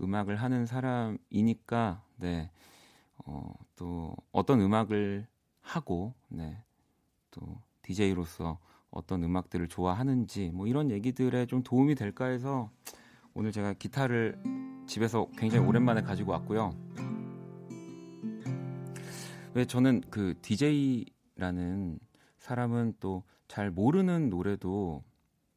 음악을 0.00 0.36
하는 0.36 0.66
사람이니까 0.66 2.02
네. 2.16 2.50
어, 3.24 3.54
또 3.76 4.16
어떤 4.32 4.60
음악을 4.60 5.26
하고 5.60 6.14
네. 6.28 6.60
또 7.30 7.40
DJ로서 7.82 8.58
어떤 8.90 9.22
음악들을 9.22 9.68
좋아하는지 9.68 10.50
뭐 10.50 10.66
이런 10.66 10.90
얘기들에 10.90 11.46
좀 11.46 11.62
도움이 11.62 11.94
될까 11.94 12.24
해서 12.26 12.70
오늘 13.34 13.52
제가 13.52 13.74
기타를 13.74 14.42
집에서 14.86 15.28
굉장히 15.36 15.66
오랜만에 15.66 16.02
가지고 16.02 16.32
왔고요. 16.32 16.74
왜 19.54 19.64
저는 19.64 20.02
그 20.10 20.34
DJ라는 20.42 22.00
사람은 22.38 22.94
또 22.98 23.22
잘 23.48 23.70
모르는 23.70 24.28
노래도 24.30 25.02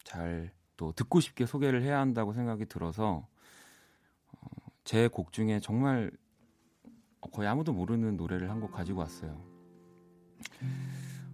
잘 0.04 0.52
또 0.80 0.94
듣고 0.94 1.20
싶게 1.20 1.46
소개를 1.46 1.84
해야 1.84 2.00
한다고 2.00 2.32
생각이 2.32 2.66
들어서 2.66 3.28
어, 4.32 4.48
제곡 4.86 5.34
중에 5.34 5.60
정말 5.60 6.10
거의 7.34 7.50
아무도 7.50 7.74
모르는 7.74 8.16
노래를 8.16 8.50
한 8.50 8.62
곡 8.62 8.72
가지고 8.72 9.02
왔어요. 9.02 9.44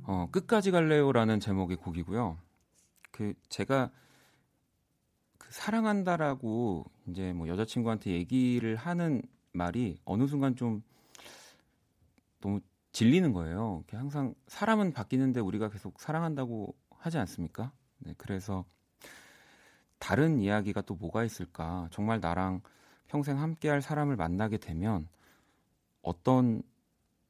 어, 0.01 0.27
끝까지 0.31 0.71
갈래요라는 0.71 1.39
제목의 1.39 1.77
곡이고요. 1.77 2.39
그 3.11 3.35
제가 3.49 3.91
그 5.37 5.47
사랑한다라고 5.51 6.85
이제 7.07 7.31
뭐 7.33 7.47
여자친구한테 7.47 8.13
얘기를 8.13 8.75
하는 8.75 9.21
말이 9.51 9.99
어느 10.05 10.25
순간 10.25 10.55
좀 10.55 10.81
너무 12.41 12.61
질리는 12.93 13.31
거예요. 13.31 13.83
항상 13.91 14.33
사람은 14.47 14.93
바뀌는데 14.93 15.39
우리가 15.39 15.69
계속 15.69 15.99
사랑한다고 16.01 16.75
하지 16.97 17.19
않습니까? 17.19 17.71
네, 17.99 18.15
그래서 18.17 18.65
다른 19.99 20.39
이야기가 20.39 20.81
또 20.81 20.95
뭐가 20.95 21.23
있을까? 21.23 21.87
정말 21.91 22.19
나랑 22.19 22.61
평생 23.07 23.39
함께할 23.39 23.81
사람을 23.81 24.15
만나게 24.15 24.57
되면 24.57 25.07
어떤 26.01 26.61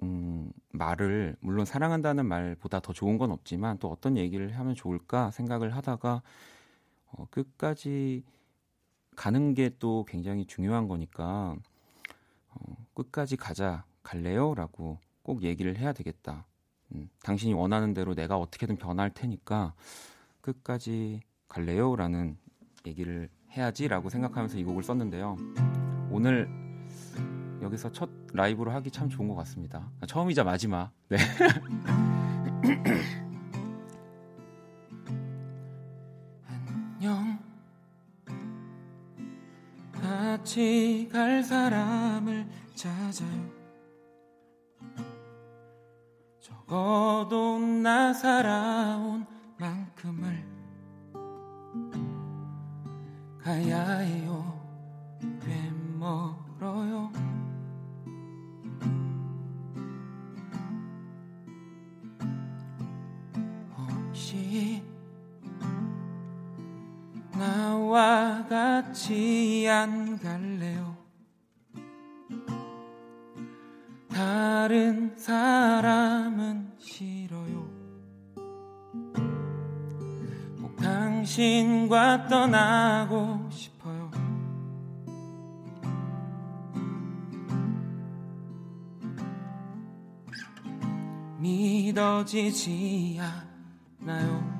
음, 0.03 0.51
말을 0.71 1.37
물론 1.39 1.65
사랑한다는 1.65 2.25
말보다 2.25 2.79
더 2.81 2.91
좋은 2.91 3.17
건 3.17 3.31
없지만 3.31 3.77
또 3.79 3.89
어떤 3.89 4.17
얘기를 4.17 4.57
하면 4.57 4.75
좋을까 4.75 5.31
생각을 5.31 5.75
하다가 5.75 6.21
어, 7.07 7.27
끝까지 7.31 8.23
가는 9.15 9.53
게 9.53 9.69
또 9.79 10.05
굉장히 10.05 10.45
중요한 10.45 10.87
거니까 10.87 11.55
어, 12.49 12.75
끝까지 12.93 13.37
가자 13.37 13.85
갈래요?라고 14.03 14.99
꼭 15.23 15.43
얘기를 15.43 15.77
해야 15.77 15.93
되겠다. 15.93 16.45
음, 16.93 17.09
당신이 17.23 17.53
원하는 17.53 17.93
대로 17.93 18.13
내가 18.13 18.37
어떻게든 18.37 18.77
변할 18.77 19.09
테니까 19.09 19.73
끝까지 20.41 21.21
갈래요?라는 21.47 22.37
얘기를 22.87 23.29
해야지라고 23.51 24.09
생각하면서 24.09 24.57
이 24.57 24.63
곡을 24.63 24.81
썼는데요. 24.83 25.37
오늘 26.09 26.49
여기서 27.61 27.91
첫 27.91 28.09
라이브로 28.33 28.71
하기 28.71 28.89
참 28.91 29.09
좋은 29.09 29.27
것 29.27 29.35
같습니다. 29.35 29.91
처음이자 30.07 30.43
마지막. 30.43 30.91
네. 31.09 31.17
안녕. 36.99 37.39
같이 39.91 41.09
갈 41.11 41.43
사람을 41.43 42.47
찾아요. 42.75 43.49
적어도 46.39 47.59
나 47.59 48.13
살아온 48.13 49.25
만큼을 49.57 50.34
가야 53.45 53.97
해요. 53.99 54.59
꽤 55.45 55.69
멀어요. 55.99 57.11
나와 67.37 68.43
같이 68.47 69.67
안 69.69 70.17
갈래요? 70.17 70.97
다른 74.09 75.15
사람은 75.15 76.74
당신과 81.25 82.27
떠나고 82.27 83.49
싶어요. 83.49 84.11
믿어지지 91.39 93.19
않아요. 94.03 94.55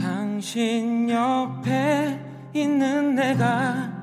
당신 0.00 1.10
옆에 1.10 2.18
있는 2.54 3.14
내가 3.14 3.97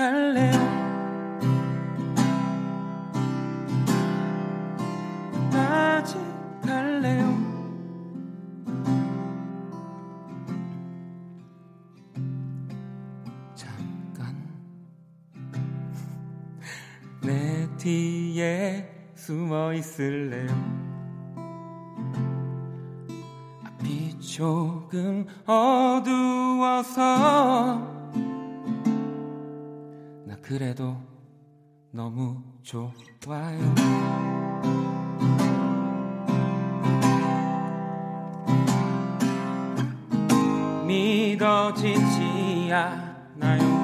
갈래요 0.00 0.52
끝까지 5.30 6.16
갈래요? 6.62 7.36
내 17.20 17.68
뒤에 17.76 18.88
숨어 19.14 19.74
있을래요? 19.74 20.48
앞이 23.66 24.18
조금 24.18 25.26
어두워서 25.44 27.00
나 27.00 27.99
그래도 30.50 30.96
너무 31.92 32.42
좋아요. 32.64 33.56
믿어지지 40.88 42.72
않아요 42.72 43.79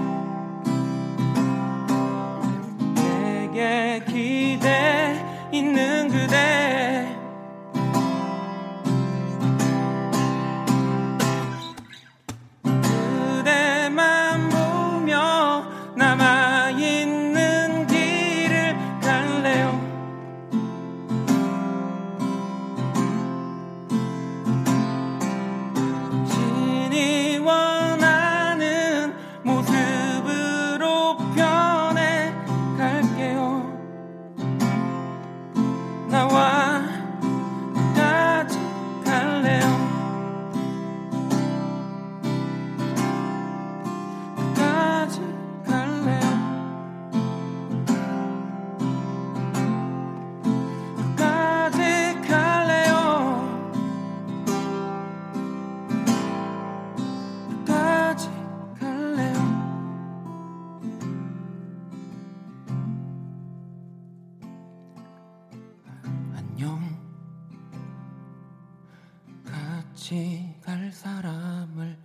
끝까지 70.06 70.54
갈 70.62 70.92
사람을 70.92 71.98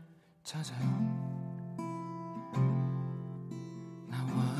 찾아요. 0.43 0.79
나와 4.07 4.55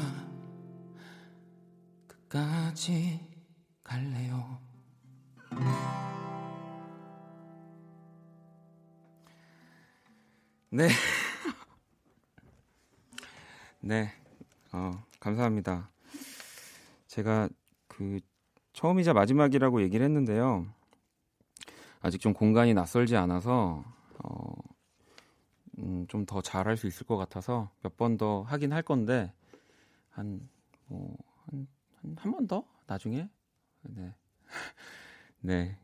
끝까지 2.08 3.20
갈래요. 3.84 4.60
네. 10.70 10.90
네. 13.82 14.14
어, 14.72 14.92
감사합니다. 15.20 15.90
제가 17.08 17.50
그 17.88 18.20
처음이자 18.74 19.14
마지막이라고 19.14 19.82
얘기를 19.82 20.06
했는데요. 20.06 20.81
아직 22.02 22.20
좀 22.20 22.34
공간이 22.34 22.74
낯설지 22.74 23.16
않아서 23.18 23.84
어, 24.24 24.54
음, 25.80 26.06
좀 26.08 26.26
더 26.26 26.42
잘할 26.42 26.78
수 26.78 26.88
있을 26.88 27.06
것 27.06 27.18
같아서 27.18 27.72
몇 27.84 27.96
번 27.98 28.18
더 28.18 28.44
하긴 28.44 28.74
할 28.74 28.84
건데 28.84 29.34
한 30.12 30.42
뭐 30.90 31.18
한 31.52 31.68
한 32.18 32.32
번 32.34 32.48
더 32.48 32.66
나중에 32.88 33.30
네. 33.84 34.14
네. 35.42 35.78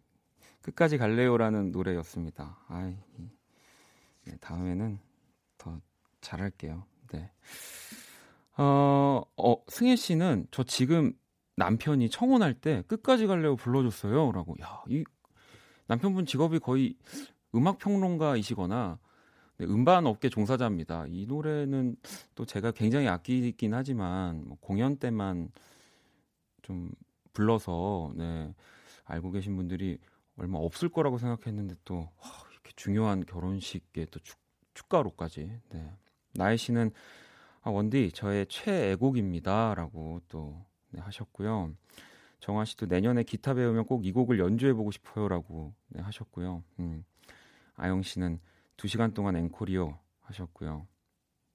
끝까지 0.62 0.97
갈래요라는 0.97 1.71
노래였습니다. 1.71 2.60
아이. 2.67 2.95
네, 4.25 4.38
다음에는 4.41 4.99
더 5.58 5.80
잘할게요. 6.21 6.86
네. 7.13 7.32
어, 8.58 9.21
어, 9.38 9.56
승혜 9.69 9.95
씨는 9.95 10.47
저 10.51 10.63
지금 10.63 11.13
남편이 11.56 12.10
청혼할 12.10 12.53
때 12.56 12.84
끝까지 12.88 13.27
갈래요 13.27 13.56
불러줬어요. 13.56 14.32
라고. 14.34 14.56
야, 14.62 14.84
이 14.89 15.03
남편분 15.88 16.26
직업이 16.26 16.60
거의 16.60 16.95
음악 17.56 17.80
평론가이시거나 17.80 19.00
네, 19.58 19.65
음반 19.65 20.06
업계 20.06 20.30
종사자입니다. 20.30 21.06
이 21.08 21.26
노래는 21.26 21.95
또 22.36 22.45
제가 22.45 22.71
굉장히 22.71 23.08
아끼긴 23.08 23.73
하지만 23.73 24.43
뭐 24.47 24.58
공연 24.62 24.97
때만 24.97 25.50
좀 26.62 26.91
불러서 27.34 28.13
네, 28.15 28.54
알고 29.06 29.32
계신 29.32 29.56
분들이 29.56 29.97
얼마 30.38 30.60
없을 30.60 30.89
거라고 30.89 31.17
생각했는데 31.17 31.76
또 31.86 31.95
와, 31.95 32.30
이렇게 32.52 32.71
중요한 32.76 33.26
결혼식에 33.26 34.06
또 34.12 34.19
축, 34.19 34.38
축가로까지. 34.76 35.52
네. 35.69 35.91
나혜 36.34 36.56
씨는 36.56 36.91
아, 37.62 37.71
원디 37.71 38.12
저의 38.12 38.45
최애곡입니다라고 38.47 40.21
또 40.28 40.63
네, 40.91 41.02
하셨고요. 41.02 41.73
정화 42.39 42.65
씨도 42.65 42.86
내년에 42.86 43.23
기타 43.23 43.54
배우면 43.54 43.86
꼭 43.86 44.06
이 44.06 44.12
곡을 44.12 44.39
연주해 44.39 44.73
보고 44.73 44.91
싶어요라고 44.91 45.73
네, 45.89 46.02
하셨고요. 46.02 46.63
음. 46.80 47.04
아영 47.76 48.02
씨는 48.02 48.39
2시간 48.78 49.13
동안 49.13 49.36
앵콜이요 49.36 49.97
하셨고요. 50.21 50.88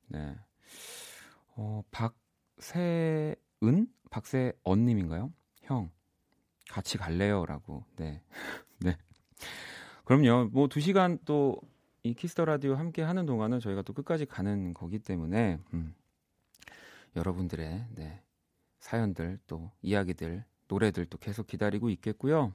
네. 0.09 0.37
어, 1.57 1.83
박세은 1.90 3.37
박세언 4.11 4.85
님인가요? 4.85 5.33
형 5.62 5.90
같이 6.68 6.99
갈래요라고. 6.99 7.85
네. 7.97 8.23
네. 8.81 8.97
그럼요. 10.05 10.51
뭐 10.53 10.68
2시간 10.68 11.25
또 11.25 11.61
이 12.05 12.14
Kiss 12.14 12.32
the 12.32 12.45
Radio 12.45 12.75
함께 12.75 13.01
하는 13.03 13.27
동안은 13.27 13.61
저희가 13.61 13.83
또 13.83 13.92
끝까지 13.92 14.27
가는 14.27 14.75
거기 14.75 14.99
때문에 14.99 15.61
음. 15.73 15.95
여러분들의 17.14 17.87
네. 17.95 18.23
사연들 18.81 19.38
또 19.47 19.71
이야기들 19.83 20.45
노래들 20.73 21.05
도 21.05 21.19
계속 21.19 21.47
기다리고 21.47 21.91
있겠고요. 21.91 22.55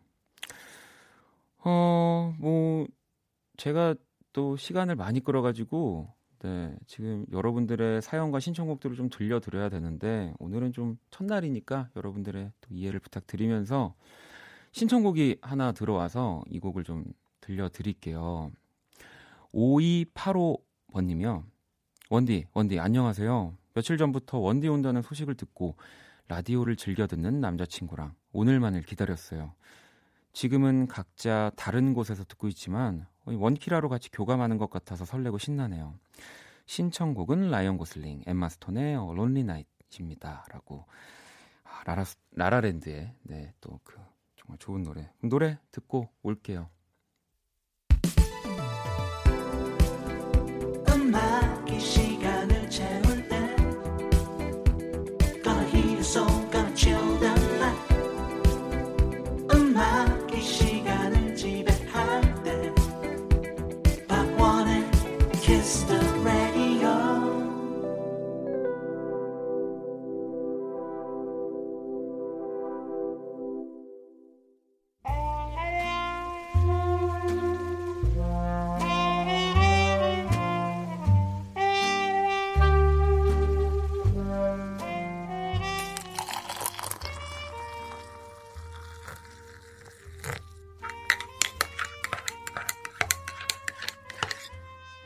어, 1.60 2.36
뭐 2.40 2.88
제가 3.58 3.94
또 4.34 4.58
시간을 4.58 4.96
많이 4.96 5.20
끌어가지고 5.20 6.12
네, 6.40 6.76
지금 6.88 7.26
여러분들의 7.32 8.02
사연과 8.02 8.40
신청곡들을 8.40 8.96
좀 8.96 9.10
들려드려야 9.10 9.70
되는데 9.70 10.34
오늘은 10.40 10.74
좀 10.74 10.98
첫날이니까 11.12 11.90
여러분들의 11.96 12.52
또 12.62 12.68
이해를 12.72 13.00
부탁드리면서 13.00 13.94
신청곡이 14.72 15.38
하나 15.42 15.72
들어와서 15.72 16.44
이 16.50 16.60
곡을 16.60 16.84
좀 16.84 17.06
들려드릴게요. 17.42 18.52
5285번님이요. 19.54 21.44
원디, 22.10 22.46
원디, 22.54 22.80
안녕하세요. 22.80 23.56
며칠 23.74 23.98
전부터 23.98 24.40
원디 24.40 24.68
온다는 24.68 25.02
소식을 25.02 25.36
듣고 25.36 25.76
라디오를 26.28 26.76
즐겨 26.76 27.08
듣는 27.08 27.40
남자친구랑 27.40 28.13
오늘만을 28.34 28.82
기다렸어요. 28.84 29.54
지금은 30.34 30.88
각자 30.88 31.52
다른 31.56 31.94
곳에서 31.94 32.24
듣고 32.26 32.48
있지만 32.50 33.08
원키라로 33.26 33.90
같이 33.90 34.12
교감하는 34.12 34.58
것 34.58 34.70
같아서 34.70 35.06
설레고 35.06 35.38
신나네요. 35.38 35.96
신청곡은 36.66 37.50
라이언 37.50 37.78
고슬링, 37.78 38.24
엠마 38.28 38.50
스톤의 38.50 38.96
론리 39.16 39.44
나이트입니다. 39.44 40.46
라고 40.52 40.86
아, 41.63 41.84
라라, 41.86 42.04
라라랜드의 42.32 43.13
네, 43.24 43.54
또 43.62 43.80
그 43.84 43.96
정말 44.36 44.58
좋은 44.60 44.84
노래. 44.84 45.10
노래 45.22 45.58
듣고 45.72 46.10
올게요. 46.24 46.70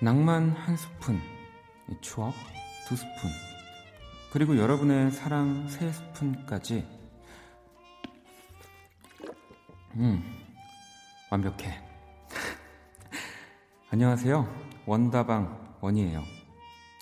낭만 0.03 0.49
한 0.49 0.75
스푼, 0.77 1.21
추억 2.01 2.33
두 2.87 2.95
스푼, 2.95 3.29
그리고 4.31 4.57
여러분의 4.57 5.11
사랑 5.11 5.67
세 5.67 5.91
스푼까지. 5.91 6.87
음, 9.97 10.23
완벽해. 11.29 11.83
안녕하세요. 13.91 14.51
원다방 14.87 15.77
원이에요. 15.81 16.23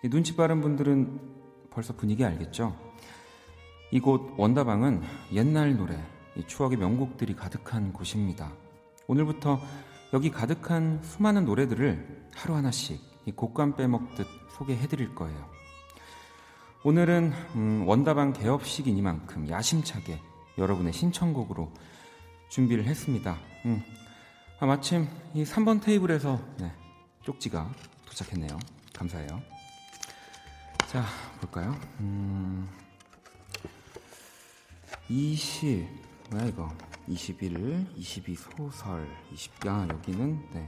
눈치 0.09 0.35
빠른 0.35 0.59
분들은 0.59 1.69
벌써 1.69 1.95
분위기 1.95 2.25
알겠죠? 2.25 2.77
이곳 3.91 4.33
원다방은 4.35 5.03
옛날 5.31 5.77
노래, 5.77 5.97
추억의 6.47 6.77
명곡들이 6.77 7.33
가득한 7.33 7.93
곳입니다. 7.93 8.51
오늘부터 9.07 9.61
여기 10.13 10.31
가득한 10.31 11.01
수많은 11.03 11.45
노래들을 11.45 12.29
하루하나씩 12.33 12.99
곡감 13.35 13.75
빼먹듯 13.75 14.27
소개해드릴 14.57 15.13
거예요. 15.13 15.49
오늘은 16.83 17.33
음, 17.55 17.87
원다방 17.87 18.33
개업식이니만큼 18.33 19.49
야심차게 19.49 20.19
여러분의 20.57 20.93
신청곡으로 20.93 21.71
준비를 22.49 22.85
했습니다. 22.85 23.37
음, 23.65 23.83
아, 24.59 24.65
마침 24.65 25.07
이 25.33 25.43
3번 25.43 25.81
테이블에서 25.81 26.39
네, 26.57 26.71
쪽지가 27.23 27.69
도착했네요. 28.05 28.57
감사해요. 28.93 29.41
자, 30.87 31.05
볼까요? 31.39 31.79
음, 31.99 32.67
20, 35.07 35.87
뭐야 36.31 36.45
이거? 36.45 36.88
21, 37.09 37.87
22 37.95 38.35
소설, 38.35 39.07
20, 39.33 39.67
아, 39.67 39.87
여기는, 39.89 40.49
네. 40.51 40.67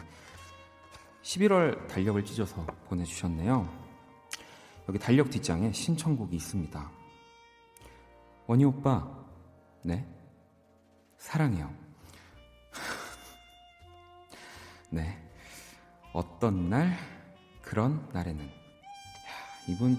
11월 1.22 1.88
달력을 1.88 2.26
찢어서 2.26 2.66
보내주셨네요. 2.88 3.70
여기 4.90 4.98
달력 4.98 5.30
뒷장에 5.30 5.72
신청곡이 5.72 6.36
있습니다. 6.36 6.92
원희 8.48 8.66
오빠, 8.66 9.08
네. 9.84 10.04
사랑해요. 11.18 11.72
네. 14.90 15.24
어떤 16.12 16.72
날, 16.72 16.98
그런 17.62 18.10
날에는. 18.12 18.44
야, 18.44 18.52
이분 19.68 19.96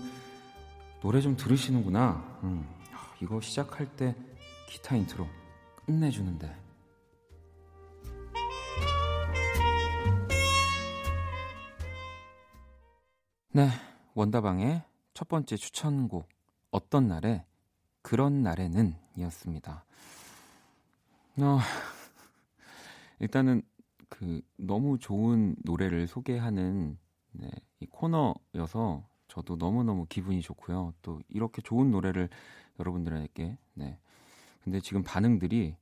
노래 1.00 1.20
좀 1.20 1.36
들으시는구나. 1.36 2.40
음, 2.42 2.68
이거 3.20 3.40
시작할 3.40 3.94
때 3.94 4.16
기타 4.68 4.96
인트로 4.96 5.41
끝내주는데. 5.86 6.54
네, 13.54 13.68
원다방의 14.14 14.82
첫 15.12 15.28
번째 15.28 15.56
추천곡 15.56 16.26
어떤날의 16.70 17.44
그런 18.00 18.42
날에는 18.42 18.96
이었습니다. 19.16 19.84
어, 21.38 21.58
일단은 23.20 23.62
그 24.08 24.40
너무 24.56 24.98
좋은 24.98 25.54
노래를 25.64 26.06
소개하는 26.06 26.98
네, 27.32 27.50
이 27.80 27.86
코너여서 27.86 29.06
저도 29.28 29.56
너무너무 29.56 30.06
기분이 30.08 30.42
좋고요. 30.42 30.92
또 31.02 31.20
이렇게 31.28 31.62
좋은 31.62 31.90
노래를 31.90 32.28
여러분들에게 32.78 33.58
네. 33.74 33.98
근데 34.62 34.80
지금 34.80 35.02
반응들이 35.02 35.74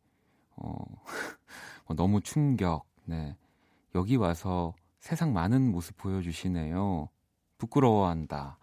어, 0.57 0.85
너무 1.97 2.21
충격. 2.21 2.85
네. 3.05 3.37
여기 3.95 4.17
와서 4.17 4.75
세상 5.01 5.33
많은 5.33 5.71
모습 5.71 5.97
보여주시네요. 5.97 7.09
부끄러워한다. 7.59 8.59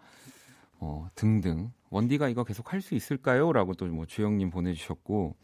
어, 0.80 1.08
등등. 1.16 1.72
원디가 1.90 2.30
이거 2.30 2.44
계속 2.44 2.72
할 2.74 2.82
수 2.82 2.96
있을까요? 2.96 3.52
라고 3.54 3.74
또 3.74 3.86
뭐 3.88 4.06
주영님 4.06 4.50
보내주셨고, 4.50 5.36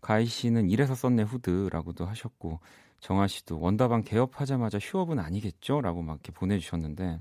가희 0.00 0.26
씨는 0.26 0.70
이래서 0.70 0.94
썼네 0.94 1.22
후드라고도 1.24 2.06
하셨고, 2.06 2.60
정아 3.00 3.26
씨도 3.26 3.60
원다방 3.60 4.02
개업하자마자 4.04 4.78
휴업은 4.78 5.18
아니겠죠? 5.18 5.80
라고 5.80 6.02
막 6.02 6.14
이렇게 6.14 6.32
보내주셨는데, 6.32 7.18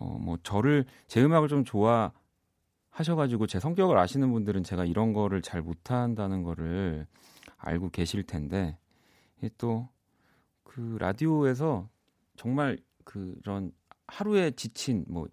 어, 0.00 0.04
뭐 0.20 0.38
저를, 0.42 0.86
제 1.06 1.22
음악을 1.22 1.48
좀 1.48 1.64
좋아 1.64 2.12
하셔가지고 2.98 3.46
제 3.46 3.60
성격을 3.60 3.96
아시는 3.96 4.32
분들은 4.32 4.64
제가 4.64 4.84
이런 4.84 5.12
거를 5.12 5.40
잘 5.40 5.62
못한다는 5.62 6.42
거를 6.42 7.06
알고 7.56 7.90
계실 7.90 8.24
텐데, 8.24 8.76
또, 9.56 9.88
그 10.64 10.96
라디오에서 10.98 11.88
정말 12.36 12.78
그런 13.04 13.72
하루에 14.08 14.50
지친 14.50 15.04
뭐 15.08 15.28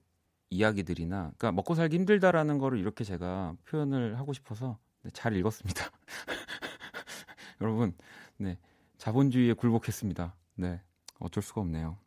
이야기들이나 0.50 1.32
그러니까 1.38 1.52
먹고 1.52 1.76
살기 1.76 1.96
힘들다라는 1.98 2.60
거를 2.60 2.78
이렇게 2.78 3.04
제가 3.04 3.56
표현을 3.66 4.20
하고 4.20 4.32
싶어서 4.34 4.78
네, 5.02 5.10
잘 5.12 5.36
읽었습니다. 5.36 5.86
여러분, 7.62 7.96
네. 8.38 8.58
자본주의에 8.98 9.54
굴복했습니다. 9.54 10.36
네. 10.56 10.82
어쩔 11.20 11.42
수가 11.42 11.62
없네요. 11.62 11.98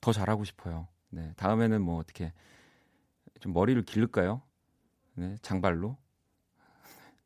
더 0.00 0.12
잘하고 0.12 0.44
싶어요. 0.44 0.88
네. 1.10 1.32
다음에는 1.36 1.80
뭐 1.82 1.98
어떻게 1.98 2.32
좀 3.40 3.52
머리를 3.52 3.80
기를까요? 3.82 4.42
네. 5.14 5.36
장발로. 5.42 5.96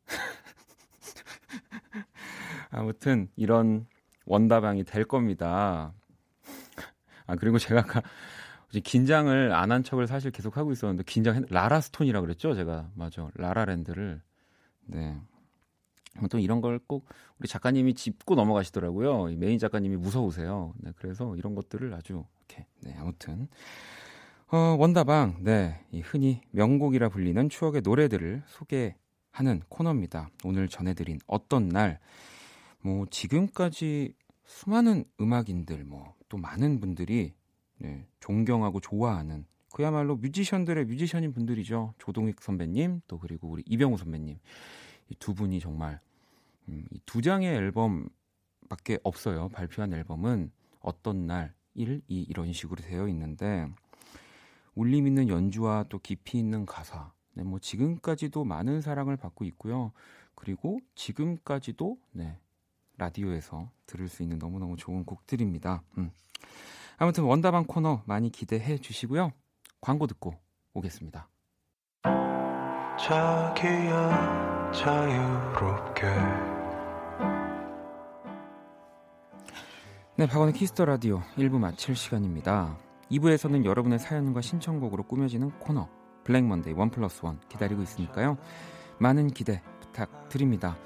아무튼 2.70 3.28
이런 3.36 3.86
원다방이 4.26 4.84
될 4.84 5.04
겁니다. 5.04 5.92
아 7.26 7.36
그리고 7.36 7.58
제가 7.58 7.80
아까 7.80 8.02
긴장을 8.84 9.52
안 9.52 9.70
한 9.72 9.82
척을 9.84 10.06
사실 10.06 10.30
계속 10.30 10.56
하고 10.56 10.72
있었는데 10.72 11.04
긴장 11.04 11.44
라라 11.50 11.80
스톤이라 11.80 12.20
그랬죠 12.22 12.54
제가 12.54 12.90
맞아 12.94 13.28
라라랜드를 13.34 14.22
네. 14.86 15.20
또 16.30 16.38
이런 16.38 16.60
걸 16.60 16.78
꼭 16.86 17.06
우리 17.38 17.48
작가님이 17.48 17.94
짚고 17.94 18.34
넘어가시더라고요. 18.34 19.26
메인 19.36 19.58
작가님이 19.58 19.96
무서우세요. 19.96 20.74
네, 20.78 20.92
그래서 20.96 21.36
이런 21.36 21.54
것들을 21.54 21.92
아주 21.94 22.24
이렇게 22.48 22.66
네, 22.80 22.94
아무튼 22.98 23.48
어, 24.50 24.76
원다방 24.78 25.38
네, 25.40 25.84
이 25.92 26.00
흔히 26.00 26.40
명곡이라 26.52 27.10
불리는 27.10 27.48
추억의 27.50 27.82
노래들을 27.82 28.42
소개하는 28.46 29.60
코너입니다. 29.68 30.30
오늘 30.44 30.68
전해드린 30.68 31.18
어떤 31.26 31.68
날, 31.68 32.00
뭐 32.80 33.06
지금까지 33.10 34.14
수많은 34.46 35.04
음악인들, 35.20 35.84
뭐 35.84 36.18
또 36.28 36.36
많은 36.36 36.80
분들이 36.80 37.34
네, 37.78 38.06
존경하고 38.20 38.80
좋아하는 38.80 39.46
그야말로 39.72 40.16
뮤지션들의 40.16 40.84
뮤지션인 40.86 41.32
분들이죠. 41.32 41.94
조동익 41.98 42.40
선배님, 42.42 43.02
또 43.06 43.18
그리고 43.18 43.48
우리 43.48 43.62
이병우 43.66 43.96
선배님. 43.98 44.38
이 45.10 45.14
두 45.18 45.34
분이 45.34 45.60
정말 45.60 46.00
음, 46.68 46.84
이두 46.90 47.22
장의 47.22 47.48
앨범밖에 47.54 48.98
없어요. 49.02 49.48
발표한 49.50 49.92
앨범은 49.94 50.50
어떤 50.80 51.26
날, 51.26 51.54
1, 51.74 52.02
2 52.08 52.22
이런 52.28 52.52
식으로 52.52 52.82
되어 52.82 53.08
있는데 53.08 53.66
울림 54.78 55.08
있는 55.08 55.28
연주와 55.28 55.86
또 55.88 55.98
깊이 55.98 56.38
있는 56.38 56.64
가사. 56.64 57.12
네, 57.34 57.42
뭐 57.42 57.58
지금까지도 57.58 58.44
많은 58.44 58.80
사랑을 58.80 59.16
받고 59.16 59.44
있고요. 59.46 59.90
그리고 60.36 60.78
지금까지도 60.94 61.98
네, 62.12 62.38
라디오에서 62.96 63.72
들을 63.86 64.08
수 64.08 64.22
있는 64.22 64.38
너무너무 64.38 64.76
좋은 64.76 65.04
곡들입니다. 65.04 65.82
음. 65.98 66.12
아무튼 66.96 67.24
원다방 67.24 67.64
코너 67.64 68.02
많이 68.06 68.30
기대해 68.30 68.78
주시고요. 68.78 69.32
광고 69.80 70.06
듣고 70.06 70.34
오겠습니다. 70.74 71.28
자기야 73.00 74.70
자유롭게 74.72 76.06
네, 80.16 80.26
박원의 80.26 80.54
Kiss 80.54 80.71
the 80.71 80.84
Radio 80.84 81.20
1부 81.36 81.58
마칠 81.58 81.96
시간입니다. 81.96 82.87
2부에서는 83.10 83.64
여러분의 83.64 83.98
사연과 83.98 84.40
신청곡으로 84.40 85.04
꾸며지는 85.04 85.50
코너 85.58 85.88
Black 86.24 86.44
Monday 86.44 86.74
One 86.74 86.90
Plus 86.90 87.24
One 87.24 87.40
기다리고 87.48 87.82
있으니까요. 87.82 88.36
많은 88.98 89.28
기대 89.28 89.62
부탁드립니다. 89.80 90.76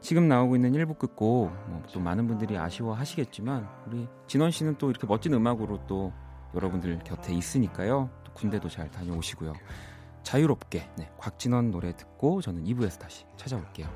지금 0.00 0.28
나오고 0.28 0.56
있는 0.56 0.72
1부 0.72 0.98
끝곡 0.98 1.52
뭐또 1.68 2.00
많은 2.00 2.26
분들이 2.26 2.56
아쉬워하시겠지만 2.56 3.68
우리 3.86 4.08
진원 4.26 4.50
씨는 4.50 4.76
또 4.78 4.90
이렇게 4.90 5.06
멋진 5.06 5.34
음악으로 5.34 5.86
또 5.86 6.12
여러분들 6.54 6.98
곁에 7.00 7.34
있으니까요. 7.34 8.10
또 8.24 8.32
군대도 8.32 8.68
잘 8.68 8.90
다녀오시고요. 8.90 9.52
자유롭게 10.22 10.90
네, 10.96 11.10
곽진원 11.18 11.70
노래 11.70 11.94
듣고 11.96 12.40
저는 12.40 12.64
2부에서 12.64 12.98
다시 12.98 13.24
찾아올게요. 13.36 13.88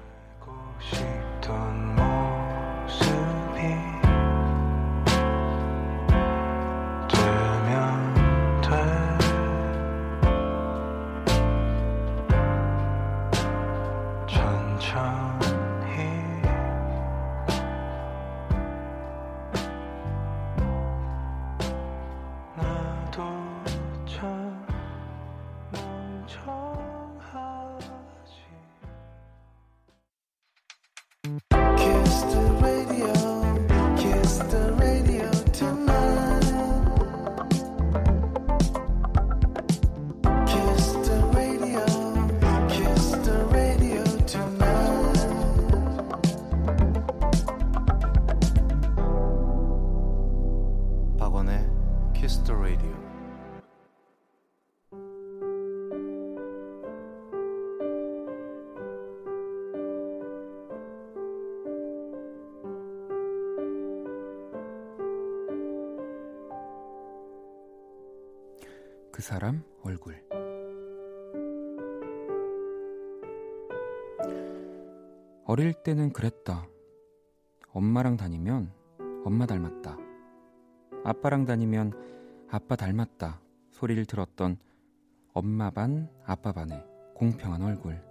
그 69.23 69.27
사람 69.29 69.63
얼굴 69.85 70.21
어릴 75.45 75.75
때는 75.75 76.13
그랬다. 76.13 76.67
엄마랑 77.73 78.17
다니면 78.17 78.73
엄마 79.25 79.47
닮았다. 79.47 79.97
아빠랑 81.05 81.45
다니면 81.45 81.93
아빠 82.51 82.75
닮았다. 82.75 83.41
소리를 83.71 84.05
들었던 84.07 84.57
엄마 85.33 85.71
반, 85.71 86.11
아빠 86.25 86.51
반의 86.51 86.85
공평한 87.15 87.63
얼굴. 87.63 88.03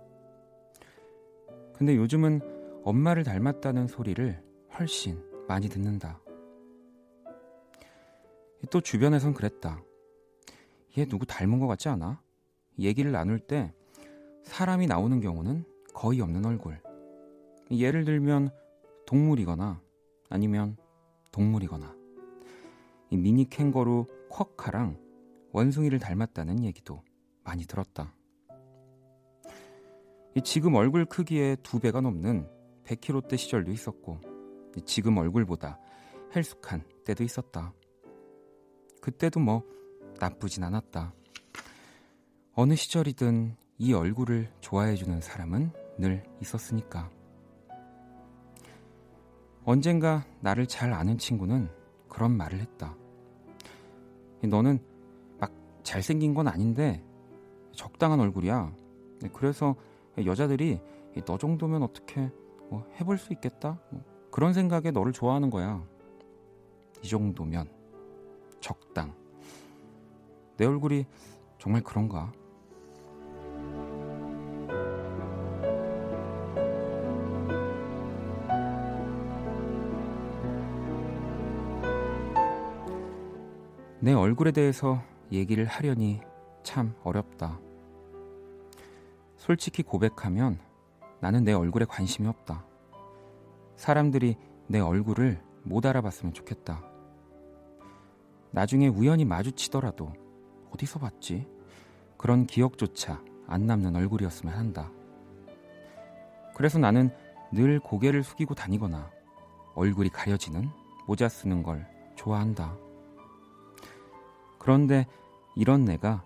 근데 1.73 1.97
요즘은 1.97 2.83
엄마를 2.85 3.25
닮았다는 3.25 3.87
소리를 3.87 4.41
훨씬 4.79 5.21
많이 5.45 5.67
듣는다. 5.67 6.21
또 8.69 8.79
주변에선 8.79 9.33
그랬다. 9.33 9.83
얘 10.97 11.05
누구 11.05 11.25
닮은 11.25 11.59
것 11.59 11.67
같지 11.67 11.89
않아? 11.89 12.21
얘기를 12.79 13.11
나눌 13.11 13.39
때 13.39 13.73
사람이 14.43 14.87
나오는 14.87 15.19
경우는 15.21 15.65
거의 15.93 16.21
없는 16.21 16.45
얼굴. 16.45 16.81
예를 17.69 18.03
들면 18.05 18.49
동물이거나 19.05 19.81
아니면 20.29 20.77
동물이거나 21.31 21.95
이 23.09 23.17
미니 23.17 23.49
캥거루 23.49 24.05
쿼카랑 24.29 24.97
원숭이를 25.51 25.99
닮았다는 25.99 26.63
얘기도 26.63 27.03
많이 27.43 27.65
들었다. 27.65 28.13
지금 30.43 30.75
얼굴 30.75 31.05
크기의 31.05 31.57
두 31.61 31.79
배가 31.79 32.01
넘는 32.01 32.47
100kg대 32.85 33.37
시절도 33.37 33.71
있었고 33.71 34.19
지금 34.85 35.17
얼굴보다 35.17 35.77
헬쑥한 36.35 36.83
때도 37.05 37.23
있었다. 37.23 37.73
그때도 39.01 39.39
뭐 39.39 39.63
나쁘진 40.21 40.63
않았다. 40.63 41.13
어느 42.53 42.75
시절이든 42.75 43.55
이 43.79 43.93
얼굴을 43.93 44.51
좋아해주는 44.61 45.19
사람은 45.19 45.71
늘 45.97 46.23
있었으니까. 46.39 47.09
언젠가 49.65 50.23
나를 50.41 50.67
잘 50.67 50.93
아는 50.93 51.17
친구는 51.17 51.69
그런 52.07 52.37
말을 52.37 52.59
했다. 52.59 52.95
너는 54.43 54.79
막 55.39 55.51
잘생긴 55.81 56.35
건 56.35 56.47
아닌데 56.47 57.03
적당한 57.73 58.19
얼굴이야. 58.19 58.75
그래서 59.33 59.75
여자들이 60.23 60.79
너 61.25 61.39
정도면 61.39 61.81
어떻게 61.81 62.29
뭐 62.69 62.87
해볼 62.99 63.17
수 63.17 63.33
있겠다? 63.33 63.79
뭐 63.89 64.03
그런 64.29 64.53
생각에 64.53 64.91
너를 64.91 65.13
좋아하는 65.13 65.49
거야. 65.49 65.83
이 67.03 67.07
정도면 67.07 67.67
적당. 68.59 69.20
내 70.61 70.67
얼굴이 70.67 71.07
정말 71.57 71.81
그런가? 71.81 72.31
내 83.99 84.13
얼굴에 84.13 84.51
대해서 84.51 85.01
얘기를 85.31 85.65
하려니 85.65 86.21
참 86.61 86.93
어렵다. 87.03 87.59
솔직히 89.37 89.81
고백하면 89.81 90.59
나는 91.21 91.43
내 91.43 91.53
얼굴에 91.53 91.85
관심이 91.85 92.27
없다. 92.27 92.63
사람들이 93.77 94.37
내 94.67 94.79
얼굴을 94.79 95.41
못 95.63 95.87
알아봤으면 95.87 96.35
좋겠다. 96.35 96.83
나중에 98.51 98.89
우연히 98.89 99.25
마주치더라도 99.25 100.13
어디서 100.73 100.99
봤지? 100.99 101.47
그런 102.17 102.45
기억조차 102.45 103.21
안 103.47 103.65
남는 103.65 103.95
얼굴이었으면 103.95 104.53
한다. 104.53 104.91
그래서 106.55 106.79
나는 106.79 107.09
늘 107.51 107.79
고개를 107.79 108.23
숙이고 108.23 108.55
다니거나 108.55 109.11
얼굴이 109.75 110.09
가려지는 110.09 110.69
모자 111.07 111.27
쓰는 111.27 111.63
걸 111.63 111.87
좋아한다. 112.15 112.75
그런데 114.59 115.07
이런 115.55 115.85
내가 115.85 116.23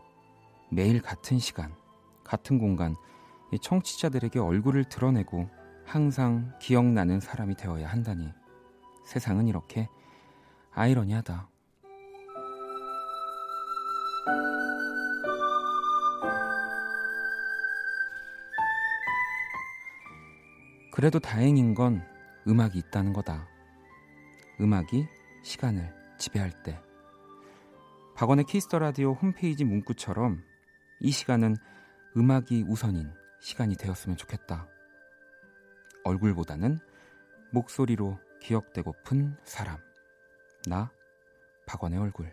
매일 0.69 1.01
같은 1.01 1.39
시간, 1.39 1.73
같은 2.23 2.59
공간, 2.59 2.95
청취자들에게 3.61 4.39
얼굴을 4.39 4.83
드러내고 4.85 5.49
항상 5.85 6.51
기억나는 6.59 7.19
사람이 7.19 7.55
되어야 7.55 7.87
한다니 7.87 8.29
세상은 9.05 9.47
이렇게 9.47 9.87
아이러니하다. 10.73 11.47
그래도 20.95 21.19
다행인 21.19 21.73
건 21.73 22.07
음악이 22.47 22.79
있다는 22.79 23.11
거다. 23.11 23.49
음악이 24.61 25.05
시간을 25.43 25.93
지배할 26.17 26.63
때. 26.63 26.79
박원의 28.15 28.45
Kiss 28.45 28.65
the 28.65 28.79
Radio 28.79 29.11
홈페이지 29.11 29.65
문구처럼 29.65 30.41
이 31.01 31.11
시간은 31.11 31.57
음악이 32.15 32.63
우선인 32.69 33.11
시간이 33.41 33.75
되었으면 33.75 34.15
좋겠다. 34.15 34.69
얼굴보다는 36.05 36.79
목소리로 37.51 38.17
기억되고픈 38.39 39.35
사람. 39.43 39.77
나, 40.69 40.93
박원의 41.65 41.99
얼굴. 41.99 42.31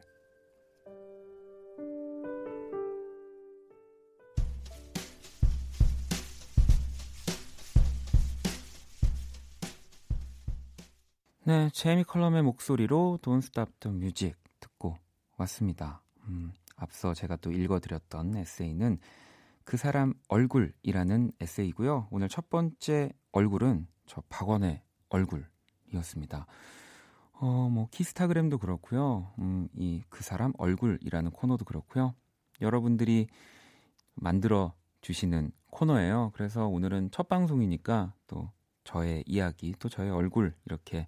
네, 11.52 11.68
제이미 11.74 12.02
컬럼의 12.02 12.40
목소리로 12.44 13.18
Don't 13.20 13.44
Stop 13.44 13.72
the 13.80 13.94
Music 13.94 14.34
듣고 14.58 14.96
왔습니다. 15.36 16.02
음, 16.26 16.50
앞서 16.76 17.12
제가 17.12 17.36
또 17.36 17.52
읽어드렸던 17.52 18.38
에세이는 18.38 18.96
그 19.62 19.76
사람 19.76 20.14
얼굴이라는 20.28 21.32
에세이고요. 21.38 22.08
오늘 22.10 22.30
첫 22.30 22.48
번째 22.48 23.12
얼굴은 23.32 23.86
저 24.06 24.22
박원의 24.30 24.80
얼굴이었습니다. 25.10 26.46
어, 27.34 27.68
뭐 27.70 27.86
키스타그램도 27.90 28.56
그렇고요. 28.56 29.30
음, 29.38 29.68
이 29.74 30.04
그 30.08 30.22
사람 30.22 30.54
얼굴이라는 30.56 31.32
코너도 31.32 31.66
그렇고요. 31.66 32.14
여러분들이 32.62 33.26
만들어 34.14 34.72
주시는 35.02 35.52
코너예요. 35.70 36.30
그래서 36.32 36.66
오늘은 36.66 37.10
첫 37.10 37.28
방송이니까 37.28 38.14
또 38.26 38.50
저의 38.84 39.22
이야기, 39.26 39.74
또 39.78 39.90
저의 39.90 40.10
얼굴 40.10 40.54
이렇게 40.64 41.06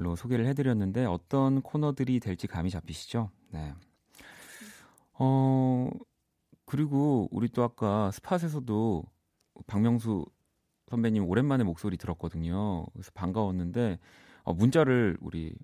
로 0.00 0.16
소개를 0.16 0.46
해드렸는데 0.46 1.04
어떤 1.04 1.60
코너들이 1.60 2.20
될지 2.20 2.46
감이 2.46 2.70
잡히시죠? 2.70 3.30
네. 3.50 3.74
어, 5.12 5.90
그리고 6.64 7.28
우리 7.30 7.48
또 7.48 7.62
아까 7.62 8.10
스팟에서도 8.10 9.04
박명수 9.66 10.24
선배님 10.88 11.28
오랜만에 11.28 11.64
목소리 11.64 11.96
들었거든요. 11.98 12.86
그래서 12.92 13.10
반가웠는데 13.12 13.98
어, 14.42 14.54
문자를 14.54 15.18
우리 15.20 15.54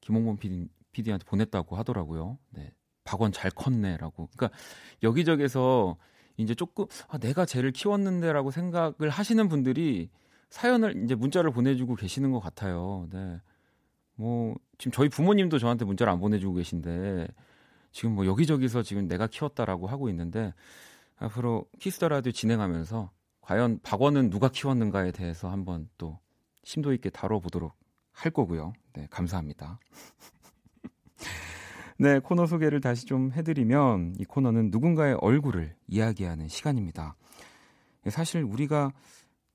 김홍범 0.00 0.38
PD, 0.38 0.68
PD한테 0.92 1.24
보냈다고 1.26 1.76
하더라고요. 1.76 2.38
네. 2.50 2.72
박원 3.04 3.30
잘 3.30 3.50
컸네라고. 3.50 4.28
그러니까 4.34 4.56
여기저기서 5.02 5.98
이제 6.38 6.54
조금 6.54 6.86
아, 7.08 7.18
내가 7.18 7.44
쟤를 7.44 7.72
키웠는데라고 7.72 8.50
생각을 8.50 9.10
하시는 9.10 9.48
분들이 9.48 10.08
사연을 10.48 11.04
이제 11.04 11.14
문자를 11.14 11.50
보내주고 11.50 11.94
계시는 11.94 12.32
것 12.32 12.40
같아요. 12.40 13.06
네. 13.10 13.40
뭐 14.16 14.54
지금 14.78 14.92
저희 14.92 15.08
부모님도 15.08 15.58
저한테 15.58 15.84
문자를 15.84 16.12
안 16.12 16.20
보내주고 16.20 16.54
계신데 16.54 17.28
지금 17.92 18.14
뭐 18.14 18.26
여기저기서 18.26 18.82
지금 18.82 19.06
내가 19.08 19.26
키웠다라고 19.26 19.86
하고 19.86 20.08
있는데 20.08 20.54
앞으로 21.16 21.66
Kiss 21.78 21.95
the 21.95 22.08
Radio 22.08 22.32
진행하면서 22.32 23.10
과연 23.40 23.80
박원은 23.82 24.30
누가 24.30 24.48
키웠는가에 24.48 25.12
대해서 25.12 25.50
한번 25.50 25.88
또 25.98 26.18
심도 26.64 26.92
있게 26.92 27.10
다뤄보도록 27.10 27.74
할 28.12 28.30
거고요. 28.30 28.72
네, 28.94 29.06
감사합니다. 29.10 29.78
네, 31.98 32.18
코너 32.18 32.46
소개를 32.46 32.80
다시 32.80 33.06
좀 33.06 33.32
해드리면 33.32 34.16
이 34.18 34.24
코너는 34.24 34.70
누군가의 34.70 35.16
얼굴을 35.20 35.74
이야기하는 35.86 36.48
시간입니다. 36.48 37.16
사실 38.08 38.42
우리가 38.42 38.92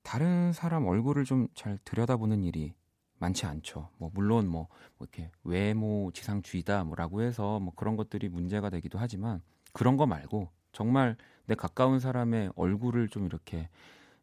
다른 0.04 0.54
사람 0.54 0.86
얼굴을 0.86 1.26
좀 1.26 1.48
잘 1.54 1.78
들여다보는 1.84 2.44
일이 2.44 2.74
많지 3.20 3.46
않죠. 3.46 3.90
뭐 3.98 4.12
물론 4.14 4.48
뭐, 4.48 4.68
뭐 4.98 5.08
이렇게 5.12 5.32
외모 5.44 6.12
지상주의다 6.14 6.84
뭐라고 6.84 7.22
해서 7.22 7.60
뭐 7.60 7.74
그런 7.76 7.96
것들이 7.96 8.30
문제가 8.30 8.70
되기도 8.70 9.00
하지만 9.00 9.42
그런 9.74 9.98
거 9.98 10.06
말고 10.06 10.50
정말 10.72 11.16
내 11.46 11.56
가까운 11.56 12.00
사람의 12.00 12.52
얼굴을 12.56 13.10
좀 13.10 13.26
이렇게 13.26 13.70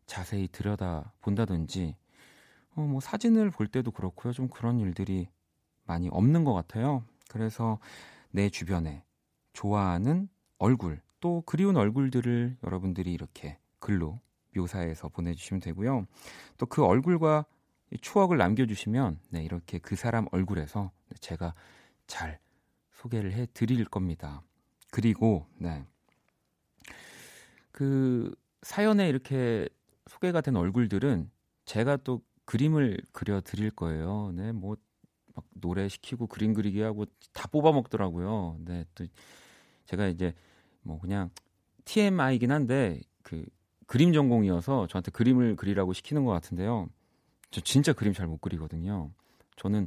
자세히 0.07 0.49
들여다 0.49 1.13
본다든지 1.21 1.97
어, 2.77 2.81
뭐 2.83 3.01
사진을 3.01 3.51
볼 3.51 3.67
때도 3.67 3.91
그렇고요. 3.91 4.33
좀 4.33 4.49
그런 4.49 4.79
일들이 4.81 5.29
많이 5.85 6.09
없는 6.09 6.45
것 6.45 6.53
같아요. 6.53 7.05
그래서 7.29 7.79
내 8.31 8.51
주변에 8.51 9.05
좋아하는 9.53 10.29
얼굴 10.59 11.01
또 11.21 11.43
그리운 11.47 11.77
얼굴들을 11.77 12.59
여러분들이 12.65 13.13
이렇게 13.13 13.59
글로 13.79 14.21
묘사해서 14.55 15.09
보내주시면 15.09 15.61
되고요. 15.61 16.07
또 16.59 16.67
그 16.67 16.85
얼굴과 16.85 17.47
추억을 18.01 18.39
남겨주시면 18.39 19.21
네, 19.31 19.45
이렇게 19.45 19.79
그 19.79 19.97
사람 19.97 20.27
얼굴에서 20.33 20.91
제가 21.21 21.55
잘 22.07 22.39
소개를 22.93 23.33
해 23.33 23.47
드릴 23.55 23.85
겁니다. 23.85 24.43
그리고 24.91 25.47
네. 25.59 25.85
그 27.73 28.35
사연에 28.63 29.09
이렇게 29.09 29.69
소개가 30.09 30.41
된 30.41 30.57
얼굴들은 30.57 31.31
제가 31.65 31.97
또 31.99 32.23
그림을 32.45 32.99
그려 33.13 33.41
드릴 33.41 33.71
거예요. 33.71 34.33
네, 34.35 34.53
뭐 34.53 34.77
막 35.35 35.45
노래 35.55 35.89
시키고 35.89 36.29
그림 36.29 36.55
그리기 36.55 36.81
하고 36.81 37.07
다 37.33 37.49
뽑아 37.49 37.73
먹더라고요. 37.73 38.57
네, 38.61 38.85
또 38.95 39.05
제가 39.87 40.07
이제 40.07 40.33
뭐 40.83 40.99
그냥 41.01 41.31
TMI이긴 41.85 42.53
한데 42.53 43.01
그 43.23 43.45
그림 43.87 44.13
전공이어서 44.13 44.87
저한테 44.87 45.11
그림을 45.11 45.57
그리라고 45.57 45.93
시키는 45.93 46.25
것 46.25 46.33
같은데요. 46.33 46.89
저 47.55 47.61
진짜 47.61 47.93
그림 47.93 48.13
잘 48.13 48.27
못 48.27 48.41
그리거든요. 48.41 49.13
저는 49.55 49.87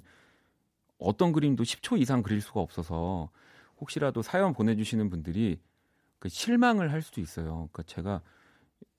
어떤 0.99 1.33
그림도 1.33 1.63
10초 1.63 1.99
이상 1.99 2.23
그릴 2.23 2.39
수가 2.39 2.61
없어서 2.61 3.29
혹시라도 3.81 4.21
사연 4.21 4.53
보내주시는 4.53 5.09
분들이 5.09 5.59
그 6.17 6.29
실망을 6.29 6.93
할 6.93 7.01
수도 7.01 7.19
있어요. 7.19 7.67
그러니까 7.73 7.83
제가 7.83 8.21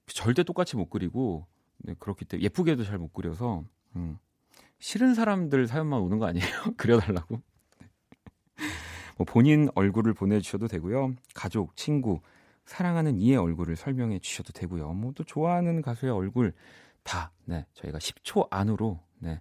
절대 0.08 0.42
똑같이 0.42 0.76
못 0.76 0.90
그리고 0.90 1.46
네, 1.78 1.94
그렇기 1.98 2.26
때문에 2.26 2.44
예쁘게도 2.44 2.84
잘 2.84 2.98
못 2.98 3.10
그려서 3.14 3.64
음, 3.96 4.18
싫은 4.80 5.14
사람들 5.14 5.66
사연만 5.66 6.00
오는 6.00 6.18
거 6.18 6.26
아니에요? 6.26 6.46
그려달라고. 6.76 7.40
네. 7.80 7.86
뭐 9.16 9.24
본인 9.24 9.70
얼굴을 9.74 10.12
보내주셔도 10.12 10.68
되고요. 10.68 11.14
가족, 11.34 11.74
친구, 11.74 12.20
사랑하는 12.66 13.16
이의 13.16 13.38
얼굴을 13.38 13.76
설명해 13.76 14.18
주셔도 14.18 14.52
되고요. 14.52 14.92
뭐 14.92 15.12
또 15.14 15.24
좋아하는 15.24 15.80
가수의 15.80 16.12
얼굴 16.12 16.52
다 17.08 17.32
네, 17.46 17.66
저희가 17.72 17.98
10초 17.98 18.48
안으로 18.50 19.00
네, 19.18 19.40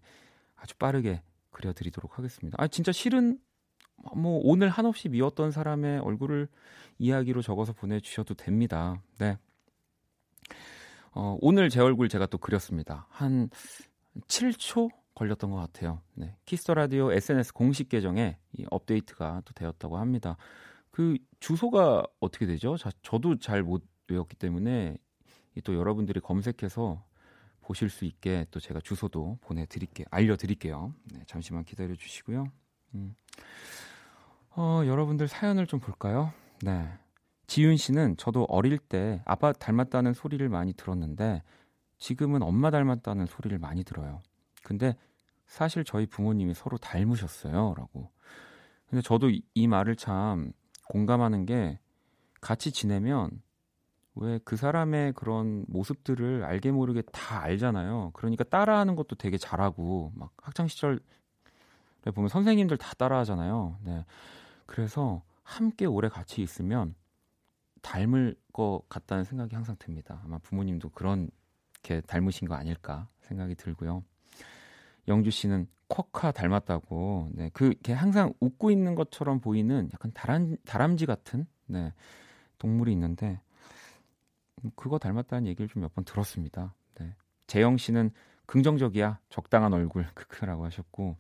아주 0.55 0.76
빠르게 0.78 1.22
그려드리도록 1.51 2.18
하겠습니다. 2.18 2.55
아 2.61 2.68
진짜 2.68 2.93
실은 2.93 3.39
뭐 4.15 4.39
오늘 4.43 4.70
한없이 4.70 5.09
미웠던 5.09 5.51
사람의 5.51 5.99
얼굴을 5.99 6.47
이야기로 6.97 7.41
적어서 7.41 7.74
보내주셔도 7.74 8.36
됩니다. 8.36 9.01
네. 9.20 9.38
어, 11.11 11.38
오늘 11.41 11.70
제 11.70 11.82
얼굴 11.82 12.09
제가 12.09 12.28
또 12.28 12.38
그렸습니다. 12.38 13.07
한 13.09 13.49
7초 14.28 14.89
걸렸던 15.15 15.49
것 15.51 15.57
같아요. 15.57 16.01
네. 16.13 16.38
Kiss 16.45 16.61
the 16.61 16.73
Radio 16.75 17.11
SNS 17.11 17.53
공식 17.53 17.89
계정에 17.89 18.38
이 18.53 18.65
업데이트가 18.70 19.41
또 19.43 19.53
되었다고 19.53 19.97
합니다. 19.97 20.38
그 20.91 21.18
주소가 21.39 22.05
어떻게 22.20 22.45
되죠? 22.45 22.78
자, 22.78 22.91
저도 23.01 23.39
잘 23.39 23.63
못 23.63 23.84
외웠기 24.09 24.38
때문에 24.38 24.95
또 25.65 25.76
여러분들이 25.76 26.22
검색해서 26.22 27.03
보실 27.68 27.89
수 27.89 28.05
있게 28.05 28.45
또 28.49 28.61
제가 28.61 28.80
주소도 28.80 29.39
보내드릴게요. 29.41 30.07
알려드릴게요. 30.09 30.93
네, 31.11 31.20
잠시만 31.28 31.65
기다려 31.65 31.95
주시고요. 31.95 32.45
음. 32.95 33.13
어, 34.51 34.84
여러분들 34.86 35.28
사연을 35.28 35.68
좀 35.68 35.82
볼까요? 35.82 36.32
네. 36.61 36.89
지윤 37.45 37.76
씨는 37.76 38.15
저도 38.15 38.45
어릴 38.45 38.78
때 38.78 39.22
아빠 39.26 39.51
닮았다는 39.51 40.13
소리를 40.13 40.47
많이 40.47 40.72
들었는데 40.72 41.43
지금은 41.97 42.41
엄마 42.41 42.72
닮았다는 42.72 43.26
소리를 43.26 43.57
많이 43.59 43.84
들어요. 43.84 44.22
근데 44.63 44.95
사실 45.45 45.84
저희 45.84 46.05
부모님이 46.05 46.53
서로 46.53 46.78
닮으셨어요. 46.78 47.74
라고. 47.76 48.09
근데 48.89 49.01
저도 49.01 49.30
이, 49.30 49.41
이 49.53 49.68
말을 49.68 49.97
참 49.97 50.53
공감하는 50.88 51.45
게 51.45 51.80
같이 52.39 52.72
지내면 52.72 53.30
왜 54.20 54.39
그 54.43 54.55
사람의 54.55 55.13
그런 55.13 55.65
모습들을 55.68 56.43
알게 56.43 56.72
모르게 56.72 57.01
다 57.11 57.41
알잖아요. 57.41 58.11
그러니까 58.13 58.43
따라하는 58.43 58.95
것도 58.95 59.15
되게 59.15 59.38
잘하고 59.38 60.11
막 60.15 60.32
학창 60.38 60.68
시절에 60.68 60.99
보면 62.13 62.30
선생님들 62.30 62.78
다 62.78 62.93
따라하잖아요. 62.97 63.78
네. 63.84 64.05
그래서 64.65 65.22
함께 65.43 65.86
오래 65.86 66.09
같이 66.09 66.41
있으면 66.41 66.95
닮을 67.82 68.36
것 68.53 68.82
같다는 68.89 69.24
생각이 69.24 69.55
항상 69.55 69.76
듭니다. 69.80 70.22
아마 70.24 70.38
부모님도 70.39 70.89
그런 70.89 71.30
게 71.84 72.01
닮으신 72.01 72.47
거 72.47 72.55
아닐까 72.55 73.07
생각이 73.22 73.55
들고요. 73.55 74.03
영주 75.07 75.30
씨는 75.32 75.68
쿼카 75.88 76.32
닮았다고. 76.32 77.30
네, 77.34 77.49
그게 77.53 77.93
항상 77.93 78.34
웃고 78.39 78.72
있는 78.72 78.95
것처럼 78.95 79.39
보이는 79.39 79.89
약간 79.93 80.11
다람, 80.13 80.57
다람쥐 80.65 81.05
같은 81.05 81.47
네, 81.65 81.93
동물이 82.57 82.91
있는데 82.91 83.39
그거 84.76 84.97
닮았다는 84.99 85.47
얘기를 85.47 85.68
좀 85.68 85.82
몇 85.84 85.93
번 85.93 86.03
들었습니다. 86.05 86.74
네. 86.99 87.16
재영 87.47 87.78
씨는 87.78 88.12
긍정적이야, 88.45 89.20
적당한 89.30 89.74
얼굴 89.74 90.05
크크라고 90.16 90.66
하셨고 90.66 91.18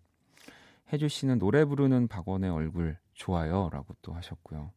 혜주 0.93 1.07
씨는 1.09 1.39
노래 1.39 1.65
부르는 1.65 2.07
박원의 2.07 2.49
얼굴 2.49 2.97
좋아요라고 3.13 3.95
또 4.01 4.13
하셨고요. 4.13 4.71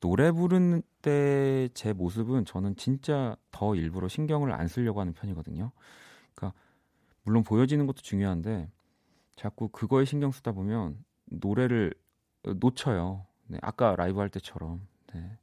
노래 0.00 0.30
부르는 0.30 0.82
때 1.02 1.68
제 1.74 1.92
모습은 1.92 2.44
저는 2.44 2.76
진짜 2.76 3.36
더 3.50 3.74
일부러 3.74 4.08
신경을 4.08 4.52
안 4.52 4.68
쓰려고 4.68 5.00
하는 5.00 5.12
편이거든요. 5.14 5.72
그러니까 6.34 6.58
물론 7.24 7.42
보여지는 7.42 7.86
것도 7.86 8.02
중요한데 8.02 8.70
자꾸 9.36 9.68
그거에 9.68 10.04
신경 10.04 10.30
쓰다 10.32 10.52
보면 10.52 11.02
노래를 11.26 11.92
놓쳐요. 12.44 13.26
네, 13.48 13.58
아까 13.62 13.96
라이브 13.96 14.20
할 14.20 14.28
때처럼 14.30 14.86
네, 15.12 15.38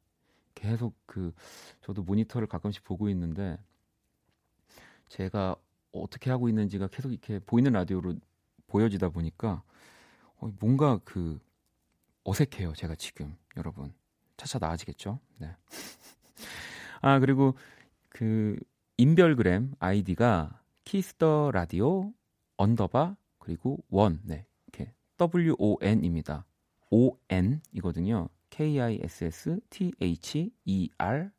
계속 0.63 0.95
그 1.05 1.33
저도 1.81 2.03
모니터를 2.03 2.47
가끔씩 2.47 2.85
보고 2.85 3.09
있는데 3.09 3.59
제가 5.09 5.57
어떻게 5.91 6.29
하고 6.29 6.47
있는지가 6.47 6.87
계속 6.87 7.11
이렇게 7.11 7.39
보이는 7.39 7.73
라디오로 7.73 8.15
보여지다 8.67 9.09
보니까 9.09 9.61
어, 10.37 10.49
뭔가 10.61 10.99
그 11.03 11.37
어색해요. 12.23 12.73
제가 12.75 12.95
지금 12.95 13.35
여러분 13.57 13.93
차차 14.37 14.57
나아지겠죠. 14.59 15.19
네. 15.37 15.53
아 17.01 17.19
그리고 17.19 17.55
그 18.07 18.57
인별그램 18.95 19.73
아이디가 19.79 20.61
Kiss 20.85 21.23
the 21.23 21.51
Radio 21.51 22.13
underbar 22.55 23.17
그리고 23.37 23.83
원 23.89 24.21
네. 24.23 24.45
이렇게 24.67 24.93
W 25.17 25.55
O 25.59 25.77
N입니다. 25.81 26.45
O 26.89 27.17
N이거든요. 27.27 28.29
K 28.53 28.79
I 28.79 28.99
S 29.01 29.23
S 29.25 29.59
T 29.71 29.91
H 29.99 30.51
E 30.65 30.89
R 30.99 31.31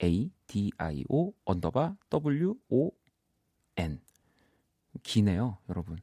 A 0.00 0.30
D 0.46 0.70
I 0.78 1.04
O 1.08 1.32
underbar 1.44 1.96
W 2.08 2.54
O 2.70 2.92
N 3.74 4.00
기네요, 5.02 5.58
여러분. 5.68 5.98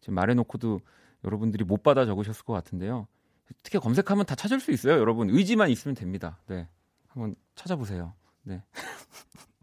지금 0.00 0.14
말해놓고도 0.14 0.80
여러분들이 1.22 1.62
못 1.62 1.84
받아 1.84 2.04
적으셨을 2.06 2.44
것 2.44 2.54
같은데요. 2.54 3.06
어떻게 3.60 3.78
검색하면 3.78 4.26
다 4.26 4.34
찾을 4.34 4.58
수 4.58 4.72
있어요, 4.72 4.94
여러분. 4.94 5.30
의지만 5.30 5.70
있으면 5.70 5.94
됩니다. 5.94 6.40
네. 6.48 6.68
한번 7.06 7.36
찾아보세요. 7.54 8.14
네. 8.42 8.60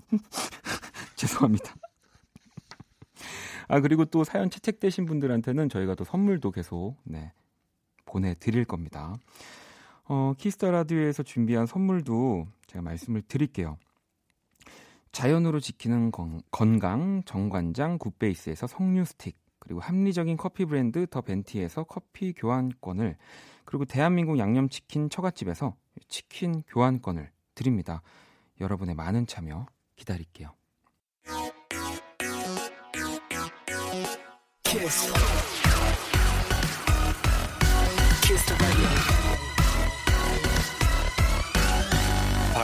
죄송합니다. 1.17 1.75
아, 3.67 3.81
그리고 3.81 4.05
또 4.05 4.23
사연 4.23 4.49
채택되신 4.49 5.05
분들한테는 5.05 5.67
저희가 5.67 5.95
또 5.95 6.05
선물도 6.05 6.51
계속, 6.51 6.95
네, 7.03 7.33
보내드릴 8.05 8.63
겁니다. 8.63 9.13
어, 10.07 10.33
Kiss 10.37 10.55
the 10.55 10.69
Radio에서 10.71 11.23
준비한 11.23 11.65
선물도 11.65 12.47
제가 12.67 12.81
말씀을 12.81 13.21
드릴게요. 13.23 13.77
자연으로 15.11 15.59
지키는 15.59 16.11
건, 16.11 16.41
건강 16.51 17.23
정관장 17.25 17.97
Good 17.97 18.20
Base에서 18.20 18.67
석류 18.67 19.05
스틱, 19.05 19.37
그리고 19.59 19.79
합리적인 19.79 20.37
커피 20.37 20.65
브랜드 20.65 21.07
The 21.07 21.21
Venti에서 21.21 21.85
커피 21.85 22.33
교환권을 22.33 23.17
그리고 23.63 23.85
대한민국 23.85 24.37
양념치킨 24.37 25.09
처갓집에서 25.09 25.75
치킨 26.07 26.61
교환권을 26.67 27.31
드립니다. 27.55 28.01
여러분의 28.61 28.93
많은 28.93 29.25
참여 29.25 29.65
기다릴게요. 29.95 30.53
키스. 34.63 35.13
키스 38.21 39.14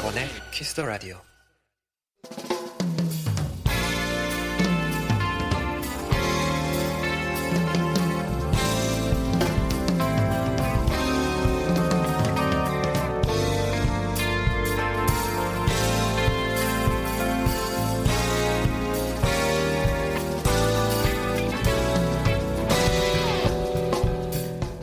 박원의 0.02 0.28
키스 0.50 0.74
더 0.74 0.84
라디오. 0.84 1.18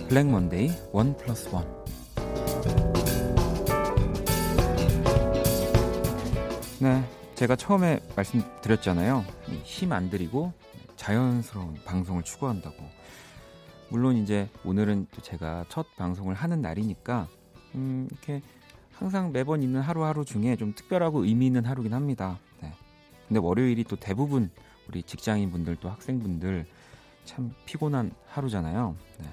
Black 0.08 0.26
Monday 0.26 0.72
one 0.92 1.16
plus 1.16 1.48
one 1.52 1.77
제가 7.38 7.54
처음에 7.54 8.00
말씀드렸잖아요. 8.16 9.24
힘 9.62 9.92
안 9.92 10.10
들이고 10.10 10.52
자연스러운 10.96 11.74
방송을 11.84 12.24
추구한다고. 12.24 12.76
물론 13.90 14.16
이제 14.16 14.48
오늘은 14.64 15.06
또 15.12 15.22
제가 15.22 15.64
첫 15.68 15.86
방송을 15.94 16.34
하는 16.34 16.60
날이니까 16.60 17.28
음, 17.76 18.08
이렇게 18.10 18.42
항상 18.90 19.30
매번 19.30 19.62
있는 19.62 19.80
하루하루 19.80 20.24
중에 20.24 20.56
좀 20.56 20.74
특별하고 20.74 21.24
의미 21.24 21.46
있는 21.46 21.64
하루긴 21.64 21.94
합니다. 21.94 22.40
네. 22.60 22.72
근데 23.28 23.38
월요일이 23.38 23.84
또 23.84 23.94
대부분 23.94 24.50
우리 24.88 25.04
직장인분들 25.04 25.76
또 25.76 25.90
학생분들 25.90 26.66
참 27.24 27.54
피곤한 27.66 28.10
하루잖아요. 28.26 28.96
네. 29.20 29.26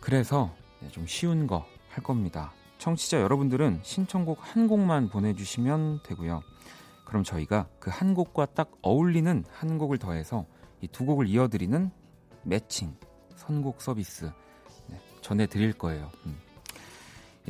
그래서 0.00 0.50
네, 0.80 0.88
좀 0.88 1.06
쉬운 1.06 1.46
거 1.46 1.66
할 1.90 2.02
겁니다. 2.02 2.52
청취자 2.78 3.20
여러분들은 3.22 3.80
신청곡 3.82 4.38
한 4.40 4.66
곡만 4.68 5.08
보내주시면 5.08 6.00
되고요. 6.04 6.42
그럼 7.06 7.24
저희가 7.24 7.68
그 7.78 7.88
한 7.90 8.12
곡과 8.14 8.46
딱 8.46 8.70
어울리는 8.82 9.44
한 9.50 9.78
곡을 9.78 9.96
더해서 9.98 10.44
이 10.82 10.88
두 10.88 11.06
곡을 11.06 11.26
이어드리는 11.28 11.90
매칭 12.42 12.94
선곡 13.36 13.80
서비스 13.80 14.30
네, 14.88 15.00
전해드릴 15.22 15.72
거예요. 15.72 16.10
음. 16.26 16.36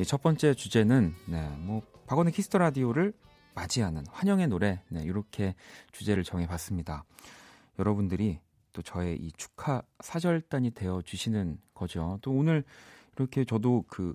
첫 0.05 0.21
번째 0.21 0.53
주제는 0.53 1.13
네, 1.27 1.49
뭐 1.59 1.81
박원의 2.05 2.31
Kiss 2.31 2.47
the 2.47 2.59
Radio를 2.59 3.13
맞이하는 3.55 4.05
환영의 4.09 4.47
노래 4.47 4.81
네, 4.89 5.01
이렇게 5.03 5.55
주제를 5.91 6.23
정해봤습니다. 6.23 7.03
여러분들이 7.79 8.39
또 8.73 8.81
저의 8.81 9.17
이 9.17 9.31
축하 9.33 9.81
사절단이 10.01 10.71
되어 10.71 11.01
주시는 11.03 11.59
거죠. 11.73 12.19
또 12.21 12.31
오늘 12.31 12.63
이렇게 13.17 13.43
저도 13.43 13.83
그 13.87 14.13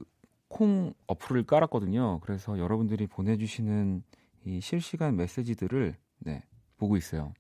콩 0.53 0.93
어플을 1.07 1.45
깔았거든요. 1.45 2.21
그래서 2.21 2.59
여러분들이 2.59 3.07
보내주시는 3.07 4.03
이 4.45 4.61
실시간 4.61 5.17
메시지들을 5.17 5.97
네, 6.21 6.43
보고 6.77 6.97
있어요. 6.97 7.33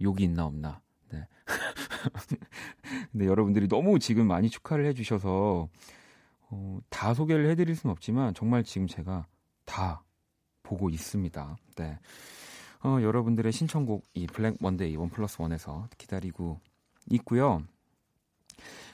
욕이 0.00 0.24
있나 0.24 0.46
없나. 0.46 0.80
네. 1.10 1.26
근데 3.12 3.26
여러분들이 3.26 3.68
너무 3.68 3.98
지금 3.98 4.26
많이 4.26 4.48
축하를 4.48 4.86
해주셔서 4.86 5.68
어, 6.50 6.78
다 6.88 7.14
소개를 7.14 7.48
해드릴 7.50 7.76
수는 7.76 7.92
없지만 7.92 8.34
정말 8.34 8.64
지금 8.64 8.86
제가 8.86 9.26
다 9.64 10.02
보고 10.62 10.90
있습니다. 10.90 11.56
네. 11.76 11.98
어, 12.82 12.98
여러분들의 13.02 13.52
신청곡 13.52 14.04
이 14.14 14.26
Black 14.26 14.56
Monday 14.60 14.96
one 14.96 15.10
plus 15.10 15.40
one에서 15.40 15.88
기다리고 15.98 16.60
있고요. 17.10 17.62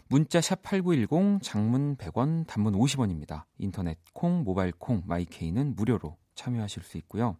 문자 0.09 0.41
샵 0.41 0.63
8910 0.63 1.43
장문 1.43 1.97
100원 1.97 2.47
단문 2.47 2.75
50원입니다. 2.75 3.45
인터넷 3.59 3.99
콩 4.13 4.45
모바일 4.45 4.73
콩 4.73 5.03
My 5.07 5.26
K는 5.26 5.75
무료로 5.75 6.17
참여하실 6.37 6.85
수 6.85 6.97
있고요. 6.99 7.37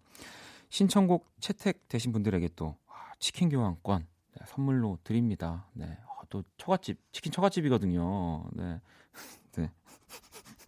신청곡 0.69 1.31
채택되신 1.41 2.11
분들에게 2.13 2.49
또 2.57 2.77
아, 2.89 3.13
치킨 3.21 3.49
교환권 3.49 4.07
네, 4.39 4.45
선물로 4.49 4.99
드립니다. 5.05 5.69
네. 5.75 5.85
어, 6.09 6.23
또 6.29 6.43
처갓집 6.59 6.99
치킨 7.13 7.31
처갓집이거든요. 7.31 8.49
네. 8.55 8.81
네. 9.57 9.71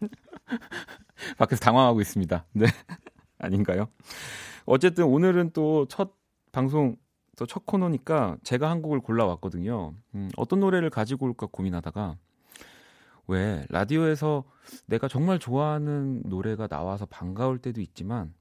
밖에서 1.37 1.61
당황하고 1.61 2.01
있습니다. 2.01 2.47
네. 2.53 2.66
아닌가요? 3.39 3.89
어쨌든 4.66 5.05
오늘은 5.07 5.51
또 5.53 5.87
첫 5.89 6.12
방송 6.53 6.97
또 7.37 7.47
첫 7.47 7.66
코너니까 7.66 8.37
제가 8.43 8.68
한 8.70 8.83
곡을 8.83 9.01
골라왔거든요. 9.01 9.95
음, 10.14 10.31
어떤 10.37 10.61
노래를 10.61 10.91
가지고 10.91 11.26
올까 11.26 11.47
고민하다가 11.47 12.16
왜 13.29 13.64
라디오에서 13.68 14.45
내가 14.87 15.07
정말 15.07 15.39
좋아하는 15.39 16.22
노래가 16.24 16.66
나와서 16.66 17.07
반가울 17.07 17.59
때도 17.59 17.81
있지만 17.81 18.35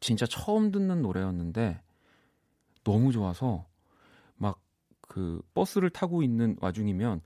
진짜 0.00 0.26
처음 0.26 0.70
듣는 0.70 1.02
노래였는데 1.02 1.80
너무 2.84 3.12
좋아서 3.12 3.66
막 4.36 4.60
그 5.08 5.40
버스를 5.54 5.88
타고 5.88 6.22
있는 6.22 6.54
와중이면 6.60 7.22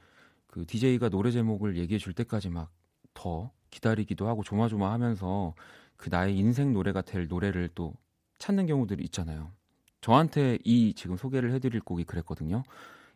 그 0.46 0.64
DJ가 0.64 1.08
노래 1.08 1.32
제목을 1.32 1.76
얘기해 1.76 1.98
줄 1.98 2.12
때까지 2.12 2.48
막 2.48 2.70
더 3.14 3.50
기다리기도 3.70 4.28
하고 4.28 4.42
조마조마하면서 4.42 5.54
그 5.96 6.08
나의 6.10 6.36
인생 6.36 6.72
노래가 6.72 7.02
될 7.02 7.28
노래를 7.28 7.70
또 7.74 7.94
찾는 8.38 8.66
경우들이 8.66 9.04
있잖아요. 9.04 9.52
저한테 10.00 10.58
이 10.64 10.94
지금 10.94 11.16
소개를 11.16 11.52
해드릴 11.52 11.80
곡이 11.80 12.04
그랬거든요. 12.04 12.64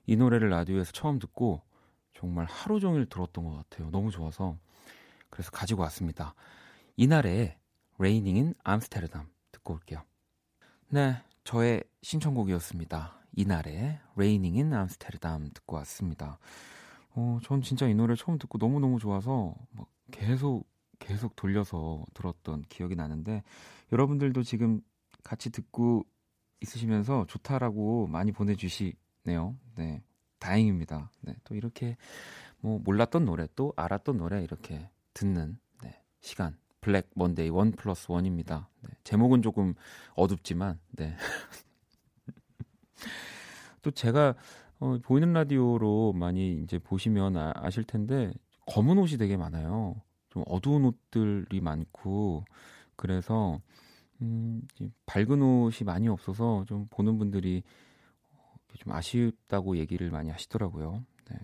이 0.06 0.16
노래를 0.16 0.50
라디오에서 0.50 0.92
처음 0.92 1.18
듣고 1.18 1.62
정말 2.18 2.46
하루 2.46 2.80
종일 2.80 3.06
들었던 3.06 3.44
것 3.44 3.56
같아요. 3.56 3.90
너무 3.90 4.10
좋아서 4.10 4.56
그래서 5.28 5.50
가지고 5.50 5.82
왔습니다. 5.82 6.34
이날의 6.96 7.58
Raining 7.98 8.38
in 8.38 8.54
Amsterdam 8.66 9.26
듣고 9.52 9.74
올게요. 9.74 10.02
네, 10.88 11.22
저의 11.44 11.84
신청곡이었습니다. 12.02 13.20
이날의 13.36 14.00
Raining 14.14 14.58
in 14.58 14.72
Amsterdam 14.72 15.50
듣고 15.52 15.76
왔습니다. 15.76 16.38
어, 17.14 17.38
전 17.42 17.60
진짜 17.60 17.86
이 17.86 17.94
노래 17.94 18.14
처음 18.14 18.38
듣고 18.38 18.58
너무너무 18.58 18.98
좋아서 18.98 19.54
막 19.72 19.88
계속 20.10 20.66
계속 20.98 21.36
돌려서 21.36 22.04
들었던 22.14 22.62
기억이 22.68 22.96
나는데 22.96 23.42
여러분들도 23.92 24.42
지금 24.42 24.80
같이 25.22 25.50
듣고 25.50 26.06
있으시면서 26.60 27.26
좋다라고 27.26 28.06
많이 28.06 28.32
보내주시네요. 28.32 29.56
네, 29.74 30.02
다행입니다. 30.38 31.10
네, 31.22 31.34
또 31.44 31.54
이렇게 31.54 31.96
뭐 32.60 32.80
몰랐던 32.82 33.24
노래 33.24 33.46
또 33.56 33.72
알았던 33.76 34.18
노래 34.18 34.42
이렇게 34.42 34.90
듣는 35.14 35.58
네, 35.82 36.00
시간 36.20 36.56
Black 36.80 37.10
Monday 37.14 37.48
one 37.48 37.72
plus 37.72 38.10
one입니다. 38.10 38.68
네, 38.82 38.90
제목은 39.04 39.42
조금 39.42 39.74
어둡지만 40.14 40.78
네. 40.92 41.16
또 43.82 43.90
제가 43.90 44.34
어, 44.78 44.98
보이는 45.02 45.32
라디오로 45.32 46.12
많이 46.12 46.60
이제 46.62 46.78
보시면 46.78 47.36
아, 47.36 47.70
실 47.70 47.84
텐데 47.84 48.32
검은 48.66 48.98
옷이 48.98 49.16
되게 49.16 49.36
많아요. 49.36 49.96
좀 50.28 50.42
어두운 50.46 50.84
옷들이 50.84 51.60
많고 51.60 52.44
그래서 52.94 53.60
음, 54.20 54.62
밝은 55.06 55.42
옷이 55.42 55.84
많이 55.84 56.08
없어서 56.08 56.64
좀 56.66 56.86
보는 56.90 57.18
분들이 57.18 57.62
좀 58.76 58.92
아쉽다고 58.92 59.76
얘기를 59.76 60.10
많이 60.10 60.30
하시더라고요. 60.30 61.04
네. 61.30 61.38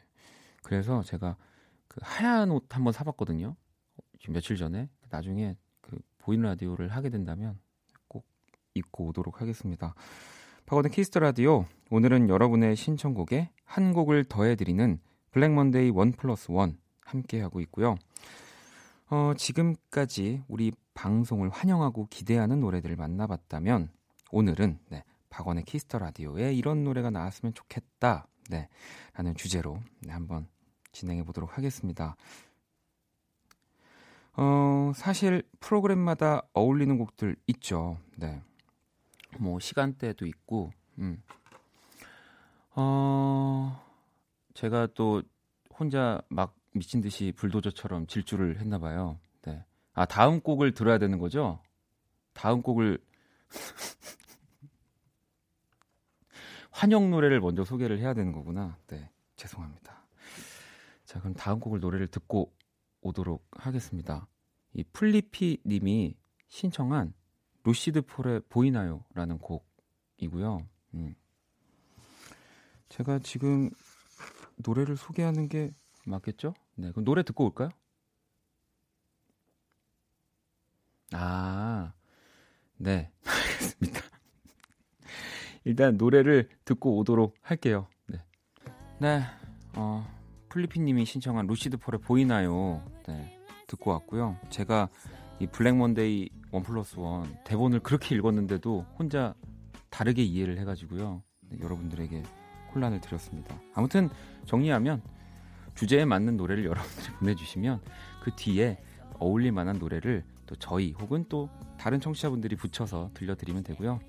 그래서 0.63 1.03
제가 1.03 1.37
그 1.89 2.01
하얀 2.03 2.51
옷 2.51 2.75
한번 2.75 2.93
사봤거든요. 2.93 3.57
지금 4.19 4.35
며칠 4.35 4.57
전에 4.57 4.89
나중에 5.11 5.57
그 5.81 5.99
보이는 6.19 6.45
라디오를 6.45 6.89
하게 6.89 7.11
된다면 7.11 7.59
꼭 8.09 8.25
입고 8.75 9.09
오도록 9.09 9.41
하겠습니다. 9.41 9.95
박원의 10.67 10.91
Kiss 10.91 11.08
the 11.08 11.21
Radio 11.21 11.67
오늘은 11.91 12.29
여러분의 12.29 12.77
신청곡에 12.77 13.51
한 13.65 13.93
곡을 13.93 14.25
더해드리는 14.25 15.01
Black 15.31 15.53
Monday 15.53 15.91
one 15.91 16.13
plus 16.13 16.51
one 16.51 16.79
함께 17.01 17.41
하고 17.41 17.61
있고요. 17.61 17.97
어, 19.11 19.35
지금까지 19.37 20.43
우리 20.49 20.73
방송을 20.95 21.51
환영하고 21.51 22.07
기대하는 22.09 22.61
노래들을 22.61 22.97
만나봤다면 22.97 23.91
오늘은 24.31 24.79
네, 24.89 25.05
박원의 25.33 25.65
Kiss 25.65 25.84
the 25.84 25.99
Radio에 25.99 26.53
이런 26.53 26.85
노래가 26.85 27.09
나왔으면 27.11 27.55
좋겠다. 27.55 28.29
네, 28.51 28.69
라는 29.15 29.35
주제로 29.35 29.81
네, 30.01 30.13
한번 30.13 30.47
진행해 30.93 31.25
보도록 31.25 31.57
하겠습니다. 31.57 32.17
어, 34.35 34.93
사실 34.95 35.43
프로그램마다 35.59 36.43
어울리는 36.53 36.99
곡들 36.99 37.37
있죠. 37.47 37.99
네. 38.17 38.43
뭐 39.39 39.59
시간대도 39.59 40.27
있고, 40.27 40.71
음. 40.99 41.23
어, 42.75 43.83
제가 44.53 44.89
또 44.95 45.23
혼자 45.79 46.21
막 46.29 46.55
미친 46.75 47.01
듯이 47.01 47.33
불도저처럼 47.35 48.07
질주를 48.07 48.61
했나 48.61 48.79
봐요. 48.79 49.19
네. 49.43 49.65
아, 49.95 50.05
다음 50.05 50.41
곡을 50.41 50.75
들어야 50.75 50.99
되는 50.99 51.19
거죠? 51.19 51.59
다음 52.35 52.61
곡을 52.61 52.99
환영 56.73 57.11
노래를 57.11 57.41
먼저 57.41 57.65
소개를 57.65 57.99
해야 57.99 58.15
되는 58.15 58.33
거구나. 58.33 58.77
네. 58.89 59.09
죄송합니다. 59.37 60.05
자, 61.05 61.21
그럼 61.21 61.35
다음 61.35 61.61
곡을 61.61 61.81
노래를 61.81 62.09
듣고 62.09 62.53
오도록 63.03 63.47
하겠습니다. 63.53 64.27
이 64.73 64.83
플리피 64.85 65.63
님이 65.67 66.17
신청한 66.49 67.13
루시드 67.65 68.03
폴의 68.03 68.43
보이나요? 68.49 69.05
라는 69.15 69.39
곡이고요. 69.39 70.67
음. 70.95 71.15
제가 72.89 73.19
지금 73.21 73.71
노래를 74.57 74.97
소개하는 74.97 75.49
게 75.49 75.75
맞겠죠? 76.07 76.55
네, 76.75 76.91
그럼 76.91 77.05
노래 77.05 77.23
듣고 77.23 77.45
올까요? 77.45 77.69
아, 81.13 81.93
네, 82.77 83.11
알겠습니다. 83.25 84.01
일단 85.65 85.97
노래를 85.97 86.49
듣고 86.65 86.97
오도록 86.99 87.35
할게요. 87.41 87.87
네, 88.07 88.19
네, 88.99 89.23
어, 89.77 90.07
플리피님이 90.49 91.05
신청한 91.05 91.47
루시드 91.47 91.77
폴의 91.79 92.01
보이나요? 92.01 92.83
네, 93.07 93.39
듣고 93.67 93.91
왔고요. 93.91 94.37
제가 94.51 94.89
이 95.39 95.47
Black 95.47 95.77
Monday 95.77 96.29
one 96.51 96.63
plus 96.63 96.99
one 96.99 97.37
대본을 97.45 97.81
그렇게 97.81 98.15
읽었는데도 98.15 98.87
혼자 98.99 99.35
다르게 99.91 100.23
이해를 100.23 100.59
해가지고요. 100.59 101.23
네, 101.49 101.59
여러분들에게 101.61 102.23
혼란을 102.75 103.01
드렸습니다. 103.01 103.59
아무튼 103.75 104.09
정리하면 104.47 105.03
주제에 105.75 106.05
맞는 106.05 106.37
노래를 106.37 106.65
여러분들이 106.67 107.13
보내주시면 107.19 107.81
그 108.23 108.31
뒤에 108.37 108.79
어울릴 109.19 109.53
만한 109.53 109.79
노래를 109.79 110.25
또 110.47 110.57
저희 110.57 110.93
혹은 110.93 111.25
또 111.29 111.49
다른 111.79 112.01
청취자분들이 112.01 112.57
붙여서 112.57 113.11
들려드리면 113.15 113.63
되고요. 113.63 114.01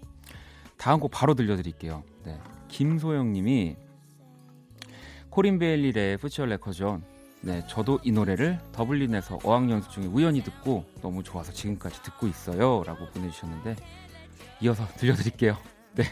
다음 0.84 1.00
곡 1.00 1.12
바로 1.12 1.34
들려드릴게요. 1.34 2.04
네. 2.26 2.38
김소영님이 2.68 3.78
코린 5.30 5.58
베일리의 5.58 6.18
푸치얼 6.18 6.50
레커전 6.50 7.06
네, 7.40 7.66
저도 7.70 8.02
이 8.04 8.12
노래를 8.12 8.60
더블린에서 8.74 9.40
어학연수 9.46 9.92
중에 9.92 10.08
우연히 10.08 10.44
듣고 10.44 10.84
너무 11.02 11.24
좋아서 11.24 11.54
지금까지 11.54 12.04
듣고 12.04 12.28
있어요. 12.28 12.84
라고 12.86 13.06
보내주셨는데, 13.12 13.78
이어서 14.62 14.86
들려드릴게요. 15.00 15.58
네. 15.96 16.04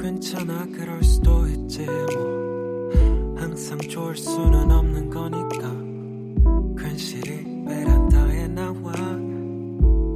괜찮아 0.00 0.66
그럴 0.66 1.02
수도 1.02 1.46
있지 1.46 1.86
뭐. 1.86 2.90
항상 3.36 3.78
좋을 3.78 4.14
수는 4.16 4.70
없는 4.70 5.08
거니까. 5.08 6.82
괜시리 6.82 7.64
베란다에 7.64 8.48
나와. 8.48 8.92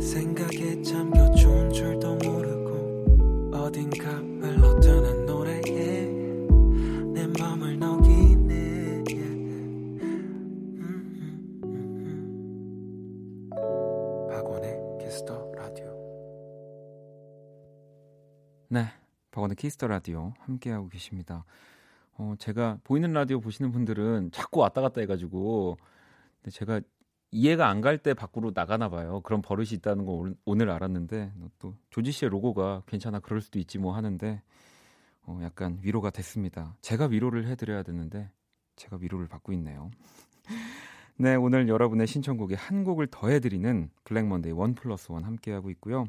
생각에 0.01 0.83
잠겨 0.83 1.24
박원의 19.55 19.57
Kiss 19.57 19.74
the 19.74 19.87
Radio 19.87 20.35
함께하고 20.41 20.89
계십니다. 20.89 21.45
어, 22.17 22.35
제가 22.39 22.79
보이는 22.85 23.13
라디오 23.13 23.41
보시는 23.41 23.73
분들은 23.73 24.31
자꾸 24.33 24.61
왔다 24.61 24.81
갔다 24.81 25.01
해가지고 25.01 25.77
근데 26.43 26.51
제가 26.51 26.81
이해가 27.31 27.69
안 27.69 27.81
갈 27.81 27.99
때 27.99 28.15
밖으로 28.15 28.53
나가나 28.55 28.89
봐요. 28.89 29.21
그런 29.23 29.43
버릇이 29.43 29.71
있다는 29.73 30.05
거 30.05 30.31
오늘 30.45 30.71
알았는데 30.71 31.33
또 31.59 31.75
조지 31.91 32.13
씨의 32.13 32.31
로고가 32.31 32.83
괜찮아 32.87 33.19
그럴 33.21 33.41
수도 33.41 33.59
있지 33.59 33.79
뭐 33.79 33.95
하는데 33.97 34.43
어, 35.23 35.41
약간 35.43 35.79
위로가 35.83 36.11
됐습니다. 36.11 36.77
제가 36.81 37.07
위로를 37.07 37.47
해드려야 37.49 37.83
되는데 37.83 38.31
제가 38.77 38.99
위로를 39.01 39.27
받고 39.29 39.53
있네요. 39.55 39.91
네, 41.17 41.37
오늘 41.37 41.69
여러분의 41.69 42.07
신청곡에 42.09 42.57
한 42.57 42.85
곡을 42.85 43.07
더해드리는 43.07 43.91
Black 44.05 44.27
Monday 44.27 44.53
one 44.53 44.75
plus 44.75 45.11
one 45.13 45.25
함께하고 45.25 45.71
있고요. 45.71 46.07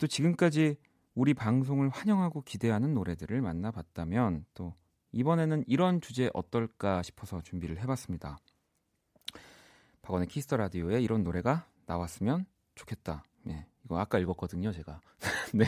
또 0.00 0.06
지금까지 0.06 0.76
우리 1.14 1.34
방송을 1.34 1.88
환영하고 1.90 2.42
기대하는 2.42 2.94
노래들을 2.94 3.40
만나봤다면 3.40 4.46
또 4.54 4.74
이번에는 5.12 5.64
이런 5.66 6.00
주제 6.00 6.28
어떨까 6.34 7.02
싶어서 7.02 7.40
준비를 7.40 7.80
해봤습니다. 7.80 8.38
박원의 10.02 10.28
Kiss 10.28 10.44
the 10.44 10.56
Radio에 10.56 11.00
이런 11.00 11.22
노래가 11.22 11.66
나왔으면 11.86 12.46
좋겠다. 12.74 13.24
네, 13.44 13.66
이거 13.84 13.98
아까 13.98 14.18
읽었거든요, 14.18 14.72
제가. 14.72 15.00
네. 15.54 15.64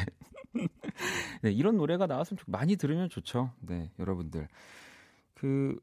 네, 1.42 1.52
이런 1.52 1.76
노래가 1.76 2.06
나왔으면 2.06 2.38
좋, 2.38 2.50
많이 2.50 2.76
들으면 2.76 3.08
좋죠. 3.08 3.52
네, 3.60 3.92
여러분들. 3.98 4.48
그 5.34 5.78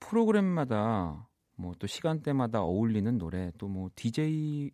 프로그램마다 0.00 1.28
뭐 1.56 1.74
또 1.78 1.86
시간대마다 1.86 2.62
어울리는 2.62 3.18
노래 3.18 3.52
또 3.58 3.68
뭐 3.68 3.90
DJ 3.94 4.70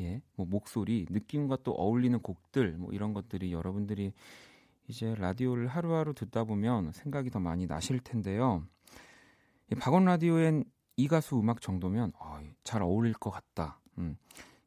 예, 0.00 0.22
뭐 0.36 0.46
목소리, 0.46 1.06
느낌과 1.10 1.58
또 1.62 1.72
어울리는 1.72 2.18
곡들 2.20 2.72
뭐 2.78 2.92
이런 2.92 3.12
것들이 3.14 3.52
여러분들이 3.52 4.12
이제 4.88 5.14
라디오를 5.14 5.68
하루하루 5.68 6.14
듣다 6.14 6.44
보면 6.44 6.92
생각이 6.92 7.30
더 7.30 7.38
많이 7.38 7.66
나실 7.66 8.00
텐데요. 8.00 8.64
박원 9.78 10.04
라디오엔 10.04 10.64
이 10.96 11.08
가수 11.08 11.38
음악 11.38 11.60
정도면 11.60 12.12
어, 12.18 12.40
잘 12.64 12.82
어울릴 12.82 13.14
것 13.14 13.30
같다. 13.30 13.80
음. 13.98 14.16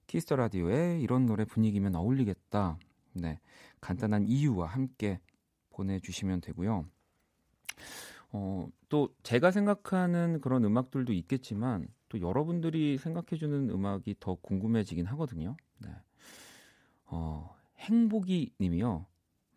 Kiss 0.08 0.24
the 0.24 0.36
Radio에 0.36 0.99
이런 1.00 1.26
노래 1.26 1.44
분위기면 1.44 1.96
어울리겠다. 1.96 2.78
네, 3.14 3.40
간단한 3.82 4.28
이유와 4.28 4.68
함께 4.68 5.20
보내주시면 5.72 6.42
되고요. 6.42 6.86
어, 8.32 8.68
또 8.90 9.10
제가 9.24 9.52
생각하는 9.52 10.40
그런 10.42 10.64
음악들도 10.66 11.14
있겠지만 11.14 11.88
또 12.14 12.22
여러분들이 12.22 12.99
생각해주는 12.99 13.72
음악이 13.72 14.18
더 14.20 14.36
궁금해지긴 14.36 15.07
하거든요. 15.07 15.57
네. 15.80 15.89
어, 17.05 17.55
행복이 17.80 18.53
님이요. 18.61 19.07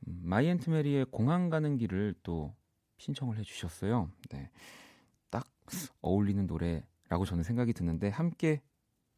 음, 0.08 0.20
My 0.24 0.40
Aunt 0.40 0.70
Mary의 0.70 1.04
공항 1.10 1.50
가는 1.50 1.76
길을 1.76 2.14
또 2.22 2.56
신청을 2.96 3.36
해주셨어요. 3.36 4.10
네. 4.30 4.50
딱 5.28 5.46
어울리는 6.00 6.46
노래라고 6.46 7.26
저는 7.26 7.42
생각이 7.42 7.74
드는데 7.74 8.08
함께 8.08 8.62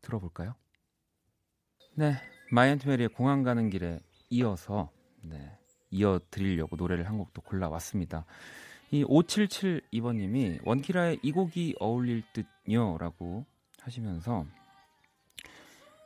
들어볼까요? 0.00 0.56
네. 1.94 2.14
My 2.50 2.63
Aunt 2.63 2.88
Mary의 2.88 3.10
공항 3.10 3.44
가는 3.44 3.70
길에 3.70 4.00
이어서 4.30 4.90
네. 5.22 5.56
이어 5.92 6.18
드리려고 6.32 6.74
노래를 6.74 7.06
한 7.06 7.18
곡도 7.18 7.42
골라왔습니다. 7.42 8.26
이 8.90 9.04
5772번님이 9.04 10.60
원키라의 10.66 11.18
이 11.22 11.32
곡이 11.32 11.76
어울릴 11.78 12.22
듯요라고 12.32 13.44
하시면서 13.80 14.46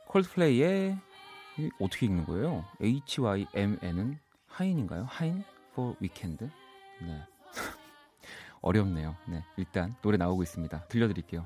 콜드플레이의 0.07 0.97
어떻게 1.79 2.05
읽는 2.07 2.25
거예요? 2.25 2.65
HYMN은 2.81 4.19
하인인가요? 4.47 5.05
하인 5.07 5.43
for 5.71 5.95
weekend? 6.01 6.45
네. 7.01 7.21
어렵네요. 8.61 9.15
네. 9.27 9.43
일단 9.57 9.95
노래 10.01 10.17
나오고 10.17 10.43
있습니다. 10.43 10.87
들려드릴게요. 10.87 11.45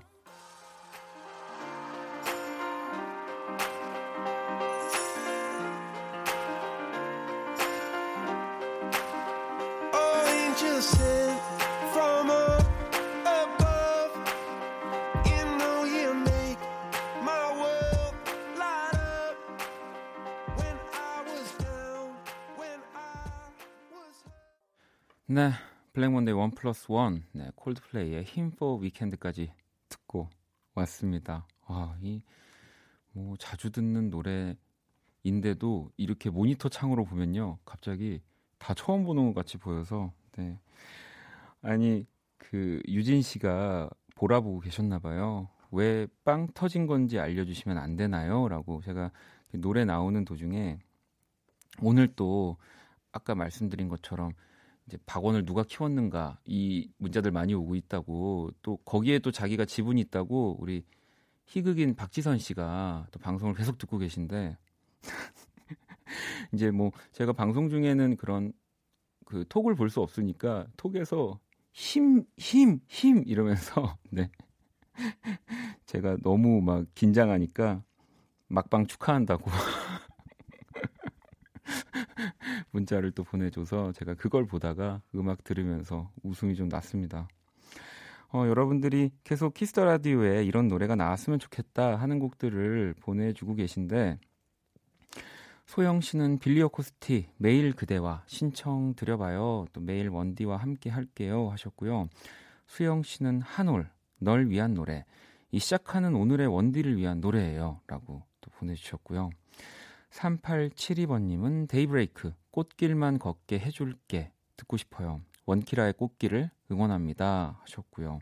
Black 26.08 26.19
Monday 26.19 26.34
one 26.34 26.52
plus 26.52 26.90
one, 26.90 27.24
네, 27.34 27.52
콜드플레이의 27.56 28.24
힘포 28.24 28.78
위켄드까지 28.78 29.52
듣고 29.90 30.30
왔습니다. 30.76 31.46
아, 31.66 31.98
이뭐 32.02 33.36
자주 33.38 33.72
듣는 33.72 34.10
노래인데도 34.10 35.92
이렇게 35.98 36.30
모니터 36.30 36.70
창으로 36.70 37.04
보면요, 37.04 37.58
갑자기 37.66 38.22
다 38.58 38.74
처음 38.74 39.04
보는 39.04 39.26
것 39.28 39.36
같이 39.36 39.58
보여서, 39.58 40.14
네. 40.38 40.60
아니 41.62 42.06
그 42.38 42.82
유진 42.88 43.22
씨가 43.22 43.90
보라 44.16 44.40
보고 44.40 44.60
계셨나 44.62 45.00
봐요. 45.00 45.50
왜 45.72 46.08
빵 46.24 46.48
터진 46.54 46.88
건지 46.88 47.20
알려주시면 47.20 47.78
안 47.78 47.98
되나요?라고 47.98 48.82
제가 48.82 49.12
노래 49.52 49.84
나오는 49.84 50.24
도중에 50.24 50.80
오늘 51.82 52.08
또 52.16 52.56
아까 53.12 53.36
말씀드린 53.36 53.90
것처럼 53.90 54.32
이제 54.88 54.98
박원을 55.06 55.46
누가 55.46 55.64
키웠는가 55.64 56.40
이 56.46 56.90
문자들 56.98 57.32
많이 57.32 57.54
오고 57.54 57.76
있다고 57.76 58.52
또 58.62 58.78
거기에 58.78 59.20
또 59.20 59.32
자기가 59.32 59.66
지분이 59.66 60.02
있다고 60.02 60.58
우리 60.60 60.84
희극인 61.46 61.96
박지선 61.96 62.40
씨가 62.40 63.08
또 63.12 63.20
방송을 63.20 63.54
계속 63.54 63.78
듣고 63.78 63.98
계신데 63.98 64.58
이제 66.54 66.72
뭐 66.72 66.92
제가 67.12 67.34
방송 67.34 67.70
중에는 67.70 68.18
그런 68.18 68.54
그 69.26 69.46
톡을 69.50 69.76
볼 69.76 69.90
수 69.90 70.02
없으니까 70.02 70.68
톡에서 70.78 71.40
힘, 71.74 72.24
힘, 72.38 72.80
힘 72.88 73.24
이러면서 73.26 73.98
네. 74.10 74.30
제가 75.86 76.18
너무 76.24 76.62
막 76.62 76.86
긴장하니까 76.96 77.84
막방 78.48 78.88
축하한다고 78.88 79.52
문자를 82.78 83.12
또 83.12 83.24
보내줘서 83.24 83.92
제가 83.94 84.14
그걸 84.14 84.46
보다가 84.46 85.02
음악 85.16 85.44
들으면서 85.44 86.12
웃음이 86.24 86.56
좀 86.56 86.70
났습니다. 86.70 87.28
어, 88.30 88.46
여러분들이 88.48 89.12
계속 89.24 89.54
Kiss 89.54 89.72
the 89.72 89.86
Radio에 89.86 90.44
이런 90.44 90.68
노래가 90.68 90.96
나왔으면 90.96 91.40
좋겠다 91.40 91.96
하는 91.96 92.20
곡들을 92.20 92.96
보내주고 93.02 93.56
계신데 93.56 94.20
소영 95.66 96.02
씨는 96.02 96.40
빌리어코스티 96.40 97.28
매일 97.38 97.74
그대와 97.74 98.24
신청 98.28 98.94
드려봐요. 98.96 99.66
또 99.74 99.82
매일 99.82 100.10
원디와 100.10 100.58
함께 100.58 100.90
할게요 100.90 101.50
하셨고요. 101.50 102.08
수영 102.68 103.04
씨는 103.04 103.42
한올 103.42 103.90
널 104.20 104.50
위한 104.50 104.74
노래 104.74 105.06
이 105.52 105.60
시작하는 105.60 106.16
오늘의 106.16 106.48
원디를 106.48 106.98
위한 106.98 107.22
노래예요라고 107.22 108.24
또 108.42 108.52
보내주셨고요. 108.52 109.30
3872번님은 110.18 111.68
데이브레이크 111.68 112.34
꽃길만 112.52 113.20
걷게 113.20 113.60
해줄게 113.60 114.32
듣고 114.56 114.78
싶어요. 114.78 115.22
원키라의 115.46 115.94
꽃길을 115.94 116.50
응원합니다 116.72 117.60
하셨고요. 117.62 118.20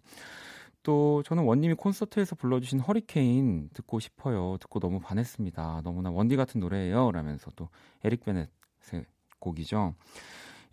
또 0.84 1.24
저는 1.24 1.44
원님이 1.44 1.74
콘서트에서 1.76 2.36
불러주신 2.36 2.80
허리케인 2.80 3.70
듣고 3.74 4.00
싶어요. 4.00 4.58
듣고 4.60 4.80
너무 4.80 5.00
반했습니다. 5.00 5.82
너무나 5.84 6.12
원디 6.12 6.36
같은 6.36 6.60
노래예요. 6.60 7.12
라면서 7.12 7.50
또 7.56 7.70
에릭 8.04 8.24
베넷의 8.26 9.06
곡이죠. 9.40 9.96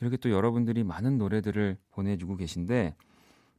이렇게 0.01 0.17
또 0.17 0.31
여러분들이 0.31 0.83
많은 0.85 1.17
노래들을 1.17 1.79
보내주고 1.93 2.37
계신데 2.37 2.95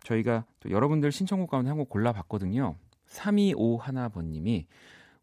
저희가 0.04 0.46
또 0.60 0.70
여러분들 0.70 1.12
신청곡 1.12 1.50
가운데 1.50 1.70
한 1.70 1.78
곡 1.78 1.90
골라봤거든요. 1.90 2.76
3251번님이 3.08 4.66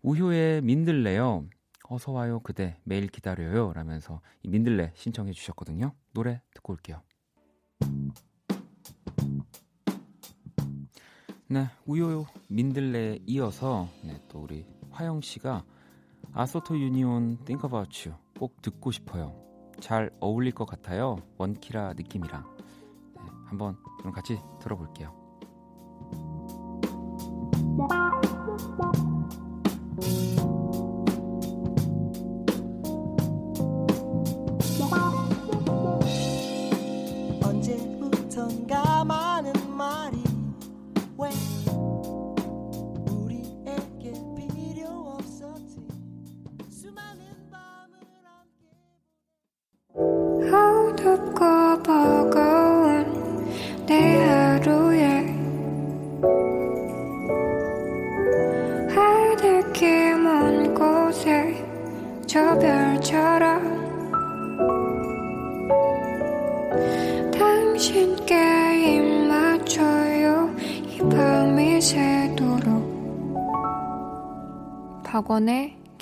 우효의 0.03 0.63
민들레요. 0.63 1.45
어서 1.91 2.13
와요 2.13 2.39
그대 2.39 2.79
매일 2.85 3.09
기다려요 3.09 3.73
라면서 3.73 4.21
이 4.45 4.49
민들레 4.49 4.93
신청해 4.95 5.33
주셨거든요. 5.33 5.93
노래 6.13 6.41
듣고 6.55 6.73
올게요. 6.75 7.03
네, 11.49 11.67
우요 11.85 12.27
민들레에 12.49 13.19
이어서 13.27 13.89
네, 14.05 14.23
또 14.29 14.39
우리 14.39 14.65
화영 14.93 15.21
씨가 15.21 15.65
아소토 16.33 16.79
유니온 16.79 17.45
Think 17.45 17.69
About 17.69 18.09
You 18.09 18.17
꼭 18.39 18.63
듣고 18.63 18.93
싶어요. 18.93 19.35
잘 19.81 20.13
어울릴 20.21 20.53
것 20.53 20.67
같아요. 20.67 21.17
원키라 21.39 21.95
느낌이랑 21.95 22.57
네, 23.17 23.23
한번 23.47 23.77
그럼 23.99 24.13
같이 24.13 24.39
들어볼게요. 24.61 25.20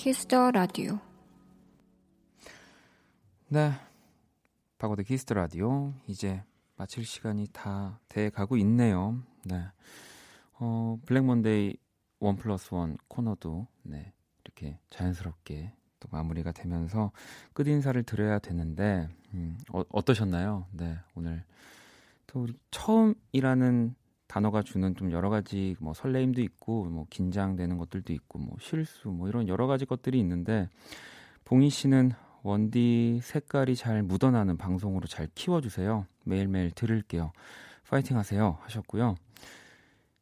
Kiss 0.09 0.34
the 0.34 0.53
Radio 0.53 0.99
네. 3.48 3.72
박원의 4.78 5.03
Kiss 5.03 5.21
the 5.21 5.34
Radio 5.34 5.92
이제 6.06 6.42
마칠 6.76 7.04
시간이 7.04 7.48
다 7.52 8.00
돼 8.09 8.30
가고 8.30 8.56
있네요. 8.56 9.22
네. 9.44 9.66
어, 10.54 10.98
Black 11.05 11.26
Monday 11.26 11.76
One 12.20 12.36
Plus 12.36 12.72
One 12.72 12.96
코너도 13.09 13.66
네. 13.82 14.14
이렇게 14.46 14.80
자연스럽게 14.88 15.74
또 16.00 16.09
마무리가 16.11 16.52
되면서 16.52 17.12
끝 17.52 17.68
인사를 17.68 18.02
드려야 18.04 18.38
되는데 18.38 19.11
음, 19.34 19.59
어, 19.70 19.82
어떠셨나요? 19.90 20.68
네. 20.72 20.96
오늘 21.16 21.44
또 22.26 22.44
우리 22.44 22.54
처음이라는 22.70 23.94
단어가 24.29 24.62
주는 24.62 24.95
좀 24.95 25.11
여러 25.11 25.31
가지 25.31 25.74
뭐 25.81 25.95
설레임도 25.95 26.41
있고 26.43 26.85
뭐 26.85 27.07
긴장되는 27.11 27.79
것들도 27.79 28.12
있고 28.12 28.39
뭐 28.39 28.57
실수 28.61 29.09
뭐 29.09 29.29
이런 29.29 29.49
여러 29.49 29.66
가지 29.66 29.85
것들이 29.87 30.18
있는데 30.20 30.68
봉희 31.45 31.70
씨는 31.70 32.12
원디 32.43 33.20
색깔이 33.22 33.74
잘 33.74 34.03
묻어나는 34.03 34.57
방송으로 34.59 35.07
잘 35.07 35.29
키워주세요. 35.35 36.07
매일매일 36.24 36.70
들을게요. 36.70 37.33
파이팅 37.89 38.16
하세요. 38.18 38.59
하셨고요. 38.61 39.16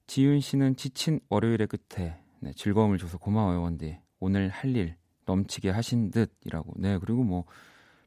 지윤 0.07 0.41
씨는 0.41 0.77
지친 0.77 1.21
월요일의 1.29 1.67
끝에 1.67 2.17
네, 2.41 2.53
즐거움을 2.55 2.97
줘서 2.99 3.19
고마워요, 3.19 3.63
원디. 3.63 3.99
오늘 4.21 4.49
할 4.49 4.77
일 4.77 4.97
넘치게 5.25 5.71
하신 5.71 6.13
듯이라고. 6.13 6.75
네, 6.77 6.99
그리고 6.99 7.25
뭐 7.25 7.45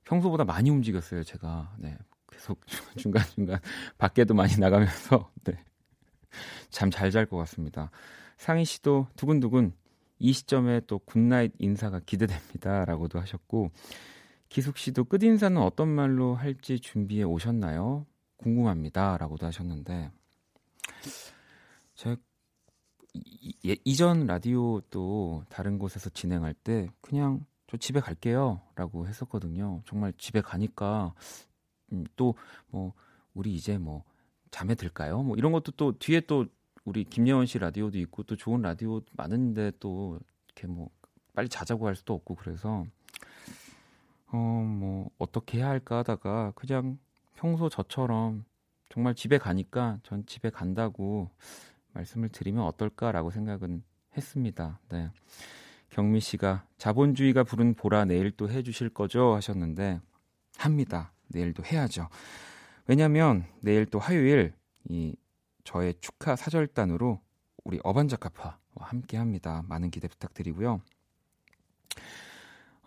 평소보다 0.06 0.46
많이 0.46 0.70
움직였어요, 0.70 1.24
제가. 1.24 1.76
네, 1.78 1.98
계속 2.32 2.62
중간중간 2.98 3.60
밖에도 3.98 4.34
많이 4.34 4.58
나가면서 4.58 5.30
네. 5.44 5.54
잠 6.70 6.90
잘 6.90 7.12
잘 7.12 7.26
것 7.26 7.38
같습니다. 7.38 7.92
상희 8.38 8.66
씨도 8.66 9.08
두근두근 9.16 9.74
이 10.20 10.34
시점에 10.34 10.82
또 10.88 11.00
good 11.00 11.24
night 11.24 11.54
인사가 11.60 12.00
기대됩니다. 12.00 12.86
라고도 12.86 13.20
하셨고, 13.20 13.72
기숙 14.50 14.78
씨도 14.78 15.06
끝 15.06 15.24
인사는 15.24 15.60
어떤 15.62 15.88
말로 15.88 16.36
할지 16.36 16.80
준비해 16.80 17.24
오셨나요? 17.24 18.06
궁금합니다. 18.38 19.18
라고도 19.18 19.46
하셨는데, 19.46 20.12
제가 21.96 22.16
이, 23.14 23.54
이, 23.64 23.78
이전 23.84 24.26
라디오도 24.26 25.46
다른 25.50 25.80
곳에서 25.80 26.10
진행할 26.10 26.54
때 26.54 26.90
그냥 27.02 27.46
저 27.68 27.78
집에 27.78 28.00
갈게요. 28.00 28.62
라고 28.76 29.08
했었거든요. 29.08 29.82
정말 29.86 30.14
집에 30.18 30.42
가니까 30.42 31.14
음, 31.92 32.06
또 32.16 32.49
뭐 32.49 32.94
우리 33.34 33.54
이제 33.56 33.78
뭐 33.78 34.04
잠에 34.52 34.76
들까요? 34.76 35.24
뭐 35.24 35.38
이런 35.38 35.52
것도 35.52 35.72
또 35.74 35.98
뒤에 35.98 36.22
또 36.22 36.46
우리 36.90 37.04
김예원 37.04 37.46
씨 37.46 37.60
라디오도 37.60 38.00
있고 38.00 38.24
또 38.24 38.36
좋은 38.36 38.64
라디오 38.64 39.02
많은데 39.12 39.72
또 39.80 40.20
이렇게 40.48 40.66
뭐 40.66 40.90
빨리 41.36 41.48
자자고 41.48 41.86
할 41.86 41.96
수도 41.96 42.16
없고 42.16 42.34
그래서 42.34 42.84
어 44.32 44.38
뭐 44.38 45.12
어떻게 45.20 45.60
해야 45.60 45.70
할까 45.70 46.00
하다가 46.00 46.54
그냥 46.56 46.98
평소 47.36 47.70
저처럼 47.70 48.44
정말 48.90 49.14
집에 49.14 49.38
가니까 49.38 50.00
전 50.02 50.26
집에 50.26 50.50
간다고 50.50 51.30
말씀을 51.94 52.30
드리면 52.30 52.64
어떨까라고 52.64 53.30
생각은 53.30 53.84
했습니다. 54.18 54.80
네. 54.90 55.12
경미 55.92 56.20
씨가 56.22 56.66
자본주의가 56.78 57.44
부른 57.44 57.76
보라 57.76 58.06
내일 58.06 58.32
또 58.32 58.50
해주실 58.50 58.90
거죠 58.90 59.36
하셨는데 59.36 60.00
합니다. 60.58 61.12
내일도 61.28 61.64
해야죠. 61.64 62.10
왜냐하면 62.88 63.46
내일 63.62 63.86
또 63.86 64.00
화요일 64.00 64.54
이 64.90 65.16
저의 65.70 65.94
축하 66.02 66.36
사절단으로 66.36 67.22
우리 67.64 67.80
어반자카파와 67.84 68.58
함께합니다. 68.74 69.64
많은 69.68 69.92
기대 69.92 70.08
부탁드리고요. 70.08 70.82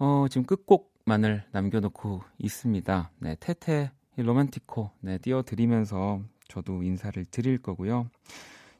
어, 0.00 0.26
지금 0.28 0.44
끝곡만을 0.44 1.44
남겨놓고 1.52 2.24
있습니다. 2.38 3.12
네, 3.20 3.36
테테 3.38 3.92
Romantico 4.16 4.90
네, 4.98 5.18
띄워드리면서 5.18 6.22
저도 6.48 6.82
인사를 6.82 7.24
드릴 7.26 7.58
거고요. 7.58 8.10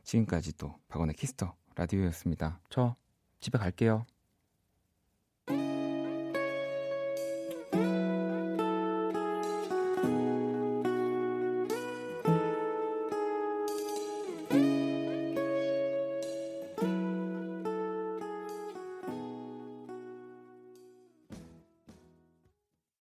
지금까지 0.03 0.57
또 0.57 0.75
박원의 0.89 1.15
Kiss 1.15 1.38
the 1.38 1.55
Radio였습니다. 1.77 2.59
저 2.71 2.97
집에 3.39 3.57
갈게요. 3.57 4.05